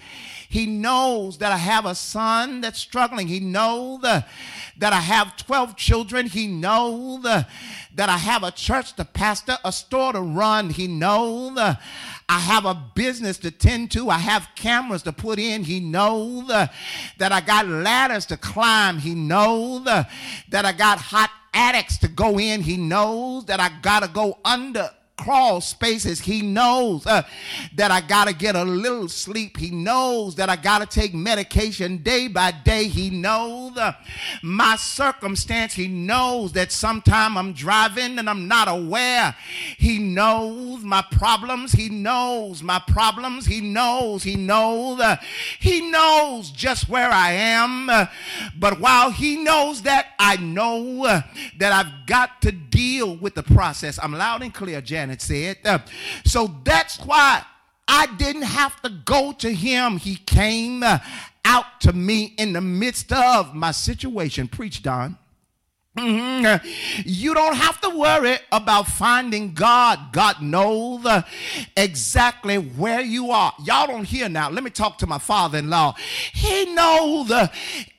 [0.49, 3.28] He knows that I have a son that's struggling.
[3.28, 4.22] He knows uh,
[4.78, 6.28] that I have 12 children.
[6.28, 7.43] He knows uh,
[7.95, 10.70] that I have a church to pastor, a store to run.
[10.70, 11.76] He knows uh,
[12.30, 14.10] I have a business to tend to.
[14.10, 15.64] I have cameras to put in.
[15.64, 16.68] He knows uh,
[17.18, 18.99] that I got ladders to climb.
[18.99, 20.03] He knows uh,
[20.49, 22.62] that I got hot attics to go in.
[22.62, 26.22] He knows that I got to go under crawl spaces.
[26.22, 27.24] He knows uh,
[27.76, 29.57] that I got to get a little sleep.
[29.57, 32.88] He knows that I got to take medication day by day.
[32.88, 33.93] He knows uh,
[34.43, 35.74] my circumstance.
[35.74, 39.36] He knows that sometime I'm driving and I'm not aware.
[39.78, 41.72] He knows my problems.
[41.72, 43.45] He knows my problems.
[43.45, 44.24] He knows.
[44.24, 44.99] He knows.
[44.99, 45.18] Uh,
[45.59, 47.89] he knows just where I am.
[47.89, 48.05] Uh,
[48.57, 51.22] but while he knows that, I know uh,
[51.57, 53.99] that I've got to deal with the process.
[54.01, 55.58] I'm loud and clear, Janet said.
[55.64, 55.80] Uh,
[56.26, 57.43] so that's why
[57.88, 59.97] I didn't have to go to him.
[59.97, 60.99] He came uh,
[61.45, 64.47] out to me in the midst of my situation.
[64.47, 65.18] Preach, Don.
[65.98, 66.62] Mhm.
[67.06, 70.12] You don't have to worry about finding God.
[70.12, 71.06] God knows
[71.76, 73.54] exactly where you are.
[73.66, 74.50] Y'all don't hear now.
[74.50, 75.95] Let me talk to my father in law.
[76.34, 77.32] He knows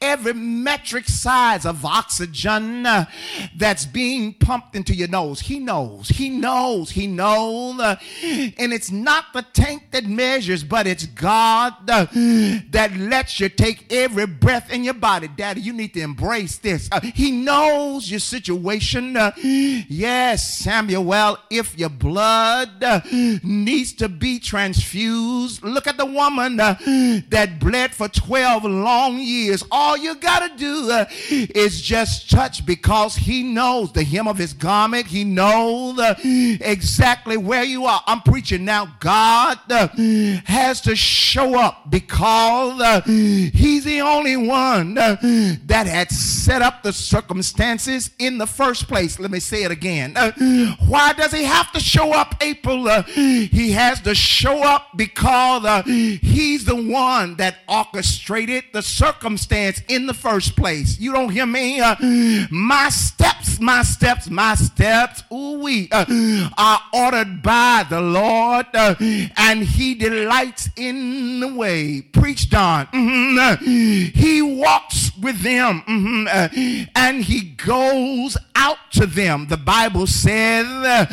[0.01, 2.87] every metric size of oxygen
[3.57, 5.41] that's being pumped into your nose.
[5.41, 6.09] He knows.
[6.09, 6.91] He knows.
[6.91, 7.81] He knows.
[8.23, 14.27] and it's not the tank that measures, but it's God that lets you take every
[14.27, 15.29] breath in your body.
[15.29, 16.89] Daddy, you need to embrace this.
[17.15, 19.17] He knows your situation.
[19.37, 22.85] Yes, Samuel, if your blood
[23.43, 29.65] needs to be transfused, look at the woman that bled for 12 long years.
[29.71, 34.53] All you got to do is just touch because he knows the hem of his
[34.53, 35.07] garment.
[35.07, 38.03] He knows exactly where you are.
[38.07, 38.95] I'm preaching now.
[39.01, 39.59] God
[40.45, 46.93] has to show up because he's the only one that had set up the
[47.79, 49.19] circumstances in the first place.
[49.19, 50.15] Let me say it again.
[50.17, 50.33] Uh,
[50.87, 52.89] why does he have to show up, April?
[52.89, 59.83] Uh, he has to show up because uh, he's the one that orchestrated the circumstance
[59.89, 60.99] in the first place.
[60.99, 61.81] You don't hear me?
[61.81, 61.97] Uh,
[62.51, 66.05] my steps, my steps, my steps, ooh, we uh,
[66.57, 68.95] are ordered by the Lord, uh,
[69.37, 72.03] and he delights in the way.
[72.13, 72.87] Preach, Don.
[72.87, 73.39] Mhm.
[73.39, 73.57] Uh,
[74.15, 79.47] He walks with them, mhm, uh, and he goes out to them.
[79.47, 80.07] The Bible
[80.87, 81.05] uh,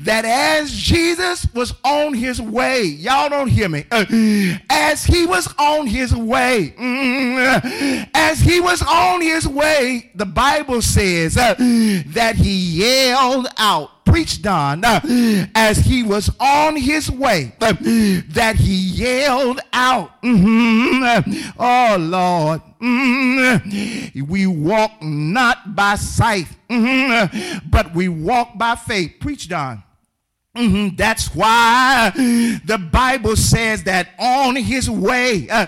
[0.00, 4.04] that as Jesus was on his way, y'all don't hear me, uh,
[4.68, 10.82] as he was on his way, mm, as he was on his way, the Bible
[10.82, 15.00] says uh, that he yelled out preached on uh,
[15.54, 17.72] as he was on his way uh,
[18.28, 27.94] that he yelled out mhm, oh lord mhm, we walk not by sight mhm, but
[27.94, 29.12] we walk by faith.
[29.20, 29.82] Preached on
[30.56, 32.10] Mhm, That's why
[32.64, 35.66] the Bible says that on his way uh,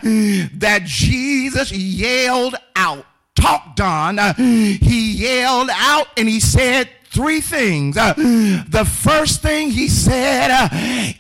[0.55, 7.97] that Jesus yelled out, talked on, uh, he yelled out and he said three things.
[7.97, 8.15] Uh,
[8.69, 10.69] the first thing he said, uh,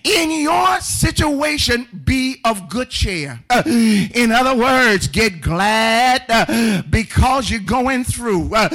[0.05, 3.40] in your situation, be of good cheer.
[3.51, 8.55] Uh, in other words, get glad uh, because you're going through.
[8.55, 8.68] Uh,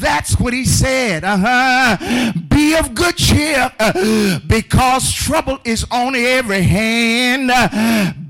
[0.00, 1.24] that's what he said.
[1.24, 2.32] Uh-huh.
[2.48, 7.50] Be of good cheer uh, because trouble is on every hand.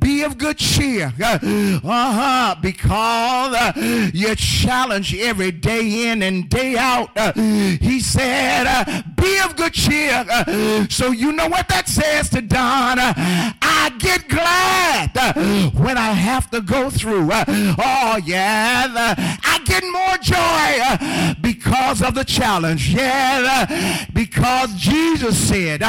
[0.01, 1.13] Be of good cheer.
[1.21, 1.39] Uh
[1.83, 2.57] huh.
[2.61, 7.11] Because uh, you're challenged every day in and day out.
[7.17, 10.25] Uh, he said, uh, be of good cheer.
[10.29, 12.99] Uh, so you know what that says to Don.
[12.99, 13.13] Uh,
[13.63, 17.29] I get glad uh, when I have to go through.
[17.33, 19.15] Oh, yeah.
[19.45, 22.95] I get more joy because of the challenge.
[22.95, 24.07] Yeah.
[24.13, 25.83] because Jesus said,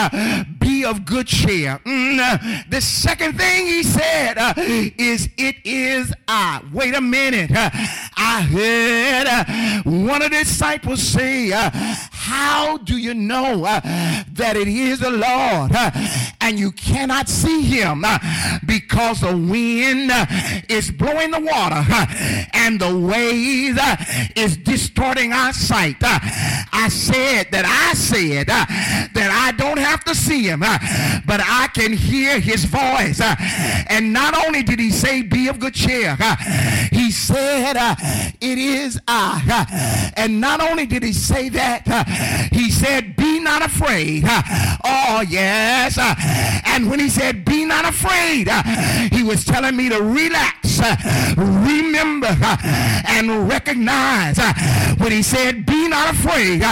[0.61, 1.79] be of good cheer.
[1.85, 6.61] Mm, the second thing he said uh, is, It is I.
[6.71, 7.51] Wait a minute.
[7.51, 7.69] Uh,
[8.15, 13.81] I heard uh, one of the disciples say, uh, How do you know uh,
[14.33, 15.71] that it is the Lord
[16.41, 18.17] and you cannot see him uh,
[18.65, 20.25] because the wind uh,
[20.67, 22.05] is blowing the water uh,
[22.53, 23.95] and the wave uh,
[24.35, 25.97] is distorting our sight?
[26.01, 26.19] Uh,
[26.73, 28.65] I said that I said uh,
[29.13, 33.21] that I don't have to see him, but I can hear his voice.
[33.87, 36.17] and not only did he say, Be of good cheer,
[36.91, 37.75] he said,
[38.41, 40.13] It is I.
[40.17, 44.23] and not only did he say that, he said, Be not afraid.
[44.83, 45.97] Oh, yes.
[46.65, 48.63] And when he said, Be not afraid, uh,
[49.11, 50.95] he was telling me to relax, uh,
[51.37, 52.57] remember, uh,
[53.07, 54.37] and recognize.
[54.97, 56.63] When he said, Be not afraid,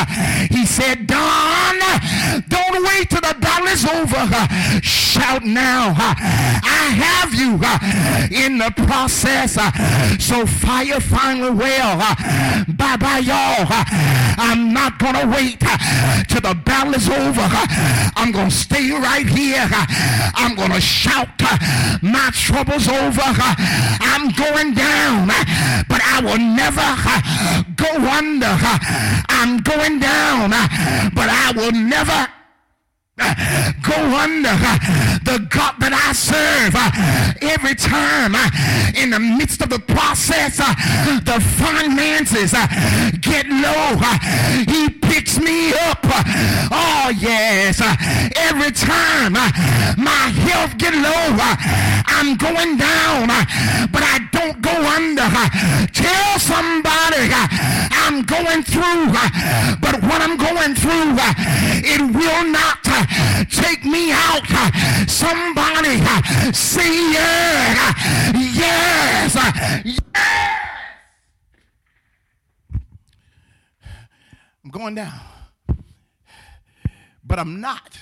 [0.49, 1.58] he said, Don,
[2.47, 4.81] don't wait till the battle is over.
[4.81, 5.93] Shout now.
[5.97, 7.53] I have you
[8.35, 9.53] in the process.
[10.23, 11.97] So fire finally well.
[12.67, 13.67] Bye bye, y'all.
[14.37, 15.59] I'm not going to wait
[16.27, 17.47] till the battle is over.
[18.15, 19.67] I'm going to stay right here.
[20.35, 21.29] I'm going to shout
[22.01, 23.21] my troubles over.
[23.25, 25.27] I'm going down,
[25.87, 26.87] but I will never
[27.75, 28.57] go under.
[29.29, 30.51] I'm going down,
[31.13, 32.38] but I will never
[33.81, 34.79] go under uh,
[35.23, 38.47] the God that I serve uh, every time uh,
[38.95, 42.51] in the midst of the process the finances
[43.19, 43.99] get low
[44.67, 45.99] he picks me up
[46.71, 47.81] oh yes
[48.35, 49.33] every time
[49.99, 51.35] my health get low
[52.07, 53.27] I'm going down
[53.91, 55.27] but I don't go under
[55.91, 57.27] tell somebody
[57.91, 59.11] I'm going through
[59.81, 61.15] but what I'm going through
[61.83, 62.79] it will not
[63.49, 64.45] take me out.
[65.07, 65.99] Somebody
[66.53, 67.93] say yes.
[68.55, 69.35] Yes.
[69.85, 69.99] Yes.
[74.63, 75.19] I'm going down.
[77.23, 77.97] But I'm not.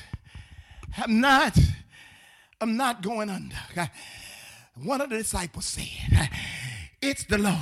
[0.97, 1.57] I'm not.
[2.59, 3.55] I'm not going under.
[4.83, 6.29] One of the disciples said,
[7.07, 7.55] it's the Lord.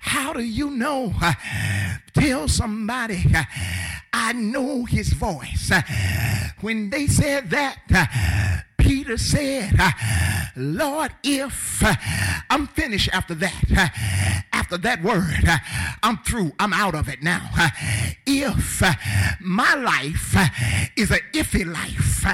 [0.00, 1.12] How do you know?
[2.14, 3.22] Tell somebody,
[4.12, 5.70] I know his voice.
[6.60, 9.72] When they said that, Peter said,
[10.56, 11.80] Lord, if
[12.50, 15.48] I'm finished after that, after that word,
[16.02, 17.50] I'm through, I'm out of it now.
[18.26, 18.82] If
[19.40, 20.34] my life
[20.96, 22.24] is an iffy life,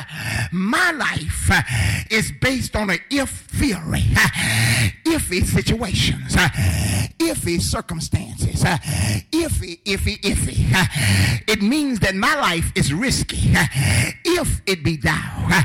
[0.51, 1.51] my life
[2.11, 4.07] is based on an if theory,
[5.05, 6.37] iffy situations,
[7.19, 10.57] iffy circumstances, iffy, iffy, iffy.
[11.47, 13.53] It means that my life is risky
[14.25, 15.63] if it be thou.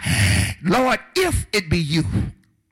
[0.64, 0.81] Lord,
[1.16, 2.04] if it be you.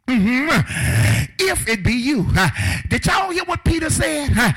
[0.07, 1.29] Mm-hmm.
[1.37, 2.25] If it be you.
[2.35, 2.49] Uh,
[2.87, 4.31] did y'all hear what Peter said?
[4.35, 4.51] Uh,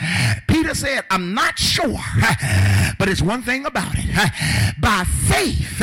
[0.48, 4.80] Peter said, I'm not sure, uh, but it's one thing about it.
[4.80, 5.82] By faith,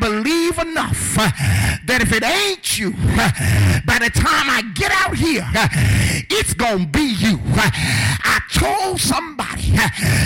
[0.00, 1.30] believe enough uh,
[1.84, 5.68] that if it ain't you, uh, by the time I get out here, uh,
[6.30, 7.38] it's going to be you.
[7.54, 9.76] I told somebody,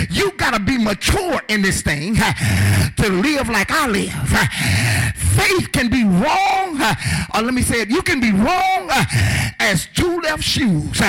[0.09, 4.13] you got to be mature in this thing to live like I live.
[5.15, 6.81] Faith can be wrong,
[7.35, 8.89] or let me say it, you can be wrong
[9.59, 10.99] as two left shoes.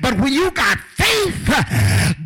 [0.00, 1.50] But when you got faith,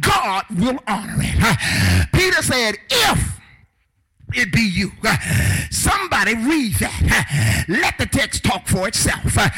[0.00, 2.10] God will honor it.
[2.12, 3.40] Peter said, if
[4.34, 4.92] it be you.
[5.04, 5.16] Uh,
[5.70, 7.66] somebody read that.
[7.68, 9.38] Uh, let the text talk for itself.
[9.38, 9.48] Uh,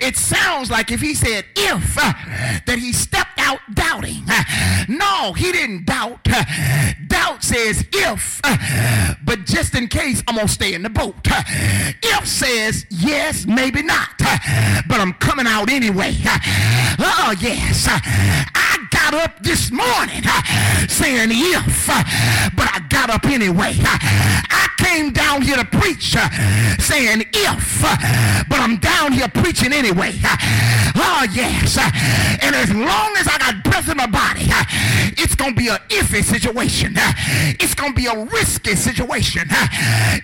[0.00, 4.22] it sounds like if he said if, that he stepped out doubting.
[4.88, 6.24] No, he didn't doubt.
[7.06, 8.40] Doubt says if,
[9.24, 11.16] but just in case, I'm going to stay in the boat.
[11.24, 16.16] If says yes, maybe not, but I'm coming out anyway.
[16.98, 17.86] Oh, yes.
[17.88, 18.71] I
[19.02, 20.22] got up this morning
[20.88, 21.86] saying if,
[22.54, 23.74] but I got up anyway.
[23.82, 26.28] I came down here to preach uh,
[26.78, 30.12] saying if, uh, but I'm down here preaching anyway.
[30.94, 31.78] Oh, yes.
[32.42, 34.64] And as long as I got breath in my body, uh,
[35.18, 36.94] it's going to be an iffy situation.
[36.96, 37.12] Uh,
[37.58, 39.42] it's going to be a risky situation.
[39.50, 39.66] Uh,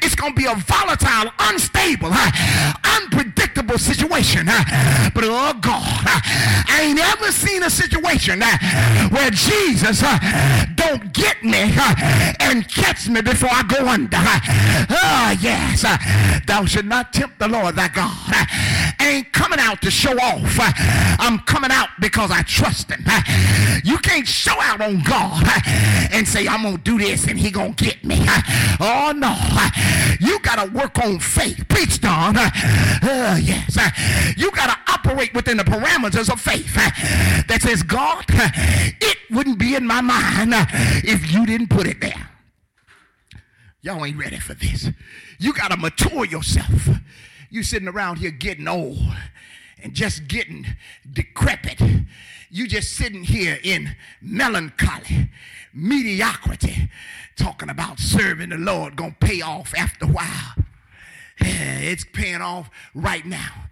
[0.03, 2.73] it's going to be a volatile, unstable, uh,
[3.03, 4.49] unpredictable situation.
[4.49, 6.21] Uh, But oh, God, uh,
[6.69, 8.59] I ain't ever seen a situation uh,
[9.11, 11.95] where Jesus uh, don't get me uh,
[12.41, 14.17] and catch me before I go under.
[14.17, 15.85] Oh, yes.
[15.85, 15.97] Uh,
[16.47, 18.13] thou should not tempt the Lord thy God.
[19.01, 20.59] I ain't coming out to show off.
[21.21, 23.05] I'm coming out because I trust him.
[23.85, 25.45] You can't show out on God
[26.13, 28.19] and say, I'm going to do this and he going to get me.
[28.81, 29.37] Oh, no.
[30.21, 31.65] You got to work on faith.
[31.69, 32.37] Preach, Don.
[32.37, 33.79] Uh, yes.
[34.37, 38.25] You got to operate within the parameters of faith that says, God,
[39.01, 40.67] it wouldn't be in my mind uh,
[41.05, 42.31] if you didn't put it there.
[43.81, 44.91] Y'all ain't ready for this.
[45.39, 46.89] You got to mature yourself.
[47.51, 48.99] You sitting around here getting old
[49.83, 50.67] and just getting
[51.11, 51.81] decrepit.
[52.51, 55.31] You just sitting here in melancholy,
[55.73, 56.91] mediocrity,
[57.37, 60.55] talking about serving the Lord gonna pay off after a while.
[61.81, 63.69] It's paying off right now.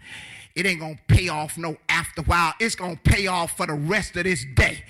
[0.57, 2.51] It ain't gonna pay off no after while.
[2.59, 4.83] It's gonna pay off for the rest of this day.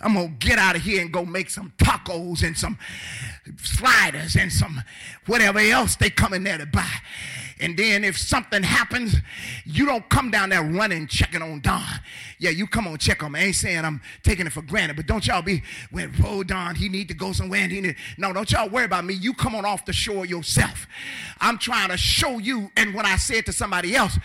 [0.00, 2.78] I'm gonna get out of here and go make some tacos and some
[3.56, 4.80] sliders and some
[5.26, 6.88] whatever else they come in there to buy.
[7.62, 9.14] And then if something happens,
[9.64, 11.80] you don't come down there running checking on Don.
[12.38, 13.36] Yeah, you come on check on.
[13.36, 16.74] I ain't saying I'm taking it for granted, but don't y'all be when oh Don,
[16.74, 19.14] he need to go somewhere and he need no, don't y'all worry about me.
[19.14, 20.88] You come on off the shore yourself.
[21.40, 24.18] I'm trying to show you, and when I said to somebody else,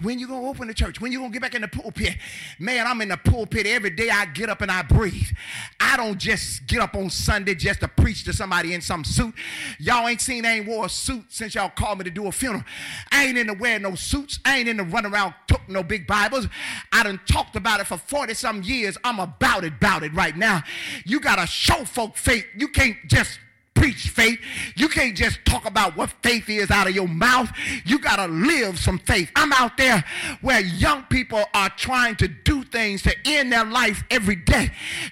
[0.00, 2.16] when you gonna open the church, when you gonna get back in the pulpit,
[2.60, 5.30] man, I'm in the pulpit every day I get up and I breathe.
[5.80, 9.34] I don't just get up on Sunday just to preach to somebody in some suit.
[9.80, 12.32] Y'all ain't seen, I ain't wore a suit since y'all called me to do a
[12.32, 12.62] funeral.
[13.10, 14.38] I ain't in to wear no suits.
[14.44, 16.48] I ain't in to run around took no big Bibles.
[16.92, 18.96] I done talked about it for 40 some years.
[19.04, 20.62] I'm about it, about it right now.
[21.04, 22.46] You gotta show folk faith.
[22.56, 23.38] You can't just
[23.74, 24.40] preach faith.
[24.76, 27.50] You can't just talk about what faith is out of your mouth.
[27.84, 29.30] You got to live some faith.
[29.36, 30.02] I'm out there
[30.40, 34.70] where young people are trying to do things to end their life every day.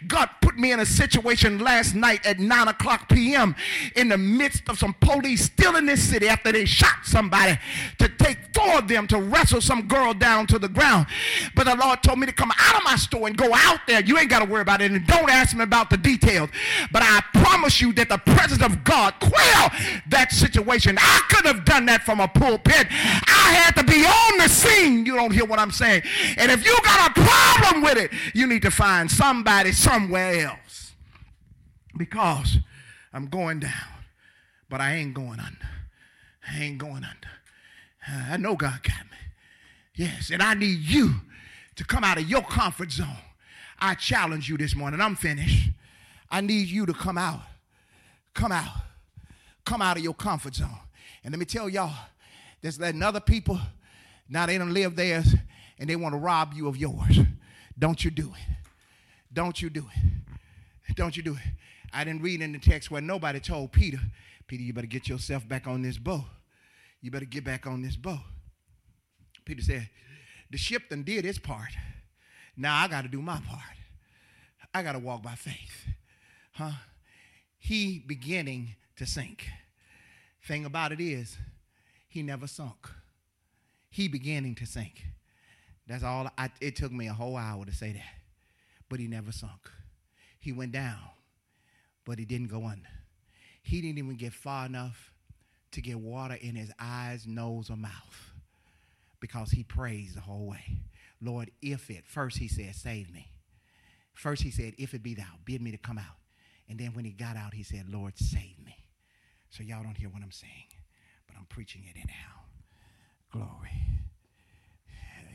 [0.08, 3.54] God put me in a situation last night at 9 o'clock p.m.
[3.94, 7.56] in the midst of some police still in this city after they shot somebody
[7.98, 11.06] to take four of them to wrestle some girl down to the ground.
[11.54, 14.02] But the Lord told me to come out of my store and go out there.
[14.02, 14.90] You ain't got to worry about it.
[14.90, 16.50] And don't ask me about the details.
[16.90, 19.70] But I promise you that the presence of God quell
[20.08, 20.96] that situation.
[20.98, 22.88] I could have done that from a pulpit.
[22.90, 25.06] I had to be on the scene.
[25.06, 26.02] You don't hear what I'm saying.
[26.38, 27.51] And if you got a problem
[27.82, 30.92] with it, you need to find somebody somewhere else.
[31.96, 32.58] Because
[33.12, 33.72] I'm going down,
[34.68, 35.68] but I ain't going under.
[36.50, 37.28] I ain't going under.
[38.30, 39.16] I know God got me.
[39.94, 41.14] Yes, and I need you
[41.76, 43.08] to come out of your comfort zone.
[43.78, 45.00] I challenge you this morning.
[45.00, 45.70] I'm finished.
[46.30, 47.40] I need you to come out.
[48.34, 48.72] Come out.
[49.64, 50.78] Come out of your comfort zone.
[51.22, 51.94] And let me tell y'all,
[52.62, 53.58] there's letting other people,
[54.28, 55.34] now they don't live theirs
[55.78, 57.18] and they want to rob you of yours.
[57.82, 58.56] Don't you do it.
[59.32, 60.94] Don't you do it.
[60.94, 61.42] Don't you do it.
[61.92, 63.98] I didn't read in the text where nobody told Peter,
[64.46, 66.22] Peter, you better get yourself back on this boat.
[67.00, 68.20] You better get back on this boat.
[69.44, 69.90] Peter said,
[70.48, 71.72] the ship done did its part.
[72.56, 73.76] Now I got to do my part.
[74.72, 75.88] I got to walk by faith.
[76.52, 76.70] Huh?
[77.58, 79.48] He beginning to sink.
[80.46, 81.36] Thing about it is,
[82.06, 82.88] he never sunk.
[83.90, 85.02] He beginning to sink.
[85.86, 86.28] That's all.
[86.38, 88.14] I, it took me a whole hour to say that.
[88.88, 89.70] But he never sunk.
[90.38, 90.98] He went down,
[92.04, 92.88] but he didn't go under.
[93.62, 95.12] He didn't even get far enough
[95.72, 98.32] to get water in his eyes, nose, or mouth
[99.20, 100.80] because he prays the whole way.
[101.20, 103.28] Lord, if it, first he said, save me.
[104.12, 106.16] First he said, if it be thou, bid me to come out.
[106.68, 108.76] And then when he got out, he said, Lord, save me.
[109.48, 110.68] So y'all don't hear what I'm saying,
[111.26, 112.40] but I'm preaching it anyhow.
[113.30, 114.01] Glory.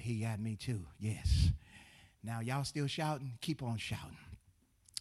[0.07, 1.51] He got me too, yes.
[2.23, 3.33] Now, y'all still shouting?
[3.41, 4.17] Keep on shouting.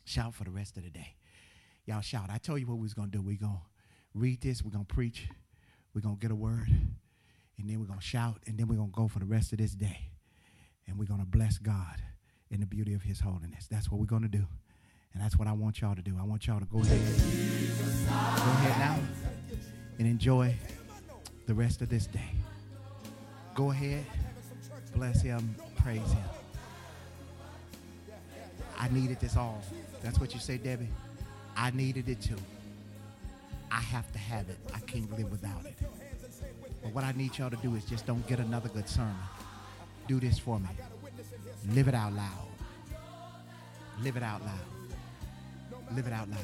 [0.04, 1.14] Shout for the rest of the day.
[1.84, 2.28] Y'all shout.
[2.28, 3.22] I told you what we was going to do.
[3.22, 3.60] We're going to
[4.14, 4.64] read this.
[4.64, 5.28] We're going to preach.
[5.94, 6.68] We're going to get a word.
[6.68, 8.38] And then we're going to shout.
[8.48, 10.10] And then we're going to go for the rest of this day.
[10.88, 12.02] And we're going to bless God
[12.50, 13.68] in the beauty of his holiness.
[13.70, 14.44] That's what we're going to do.
[15.14, 16.16] And that's what I want y'all to do.
[16.20, 17.00] I want y'all to go ahead.
[18.08, 18.98] Go ahead now
[20.00, 20.52] and enjoy
[21.46, 22.32] the rest of this day.
[23.54, 24.04] Go ahead.
[24.96, 25.54] Bless him.
[25.76, 26.24] Praise him.
[28.78, 29.62] I needed this all.
[30.02, 30.88] That's what you say, Debbie.
[31.54, 32.36] I needed it too.
[33.70, 34.56] I have to have it.
[34.74, 35.74] I can't live without it.
[36.82, 39.14] But what I need y'all to do is just don't get another good sermon.
[40.08, 40.68] Do this for me.
[41.72, 42.48] Live it out loud.
[44.02, 45.92] Live it out loud.
[45.94, 46.38] Live it out loud.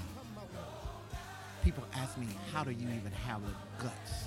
[1.65, 4.25] People ask me, how do you even have the guts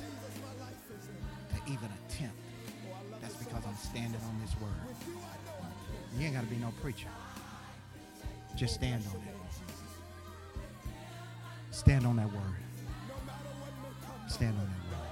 [1.53, 2.37] to even attempt?
[3.55, 4.71] Because I'm standing on this word.
[6.17, 7.07] You ain't got to be no preacher.
[8.55, 9.35] Just stand on it.
[11.71, 12.41] Stand on that word.
[14.27, 15.07] Stand on that word.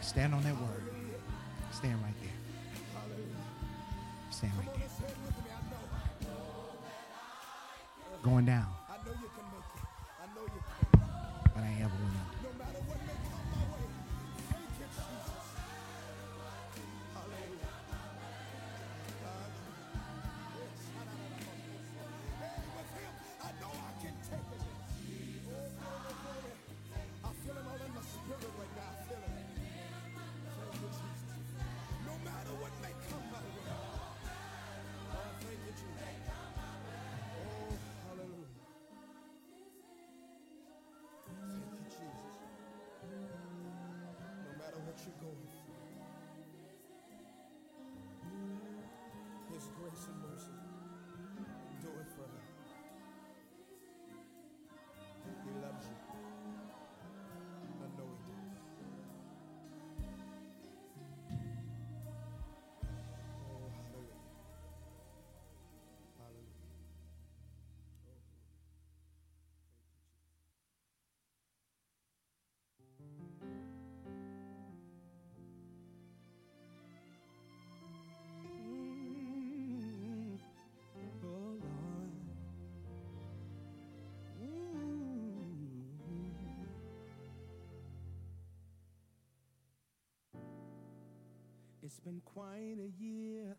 [0.00, 0.82] Stand on that word.
[1.72, 2.30] Stand right there.
[4.30, 4.88] Stand right there.
[8.22, 8.66] Going down.
[10.92, 11.92] But I ever
[44.84, 45.65] what you're going through.
[91.86, 93.56] It's been quite a year,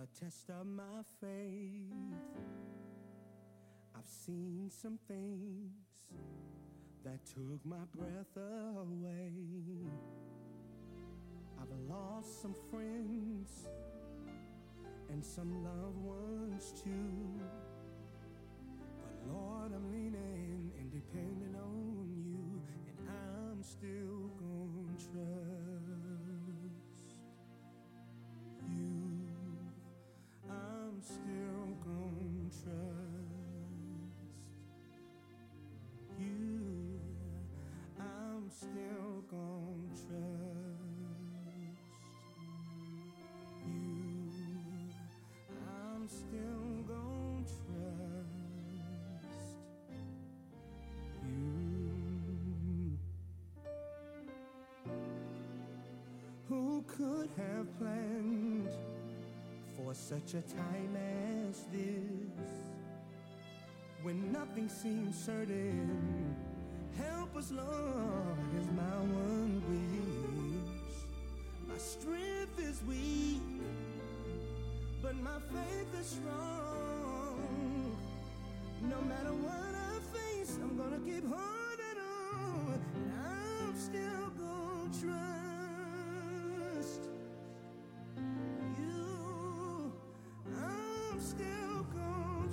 [0.00, 1.90] a test of my faith.
[3.92, 5.72] I've seen some things
[7.04, 9.32] that took my breath away.
[11.60, 13.66] I've lost some friends
[15.10, 17.47] and some loved ones too.
[56.88, 58.68] Could have planned
[59.76, 60.96] for such a time
[61.48, 62.48] as this?
[64.02, 66.34] When nothing seems certain,
[66.96, 70.96] help us, Lord, is my one wish.
[71.68, 73.42] My strength is weak,
[75.02, 77.96] but my faith is strong.
[78.82, 81.57] No matter what I face, I'm gonna keep on.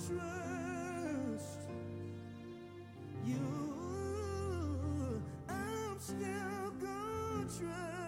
[0.07, 1.59] Trust
[3.25, 3.41] you.
[5.49, 8.04] I'm still gonna trust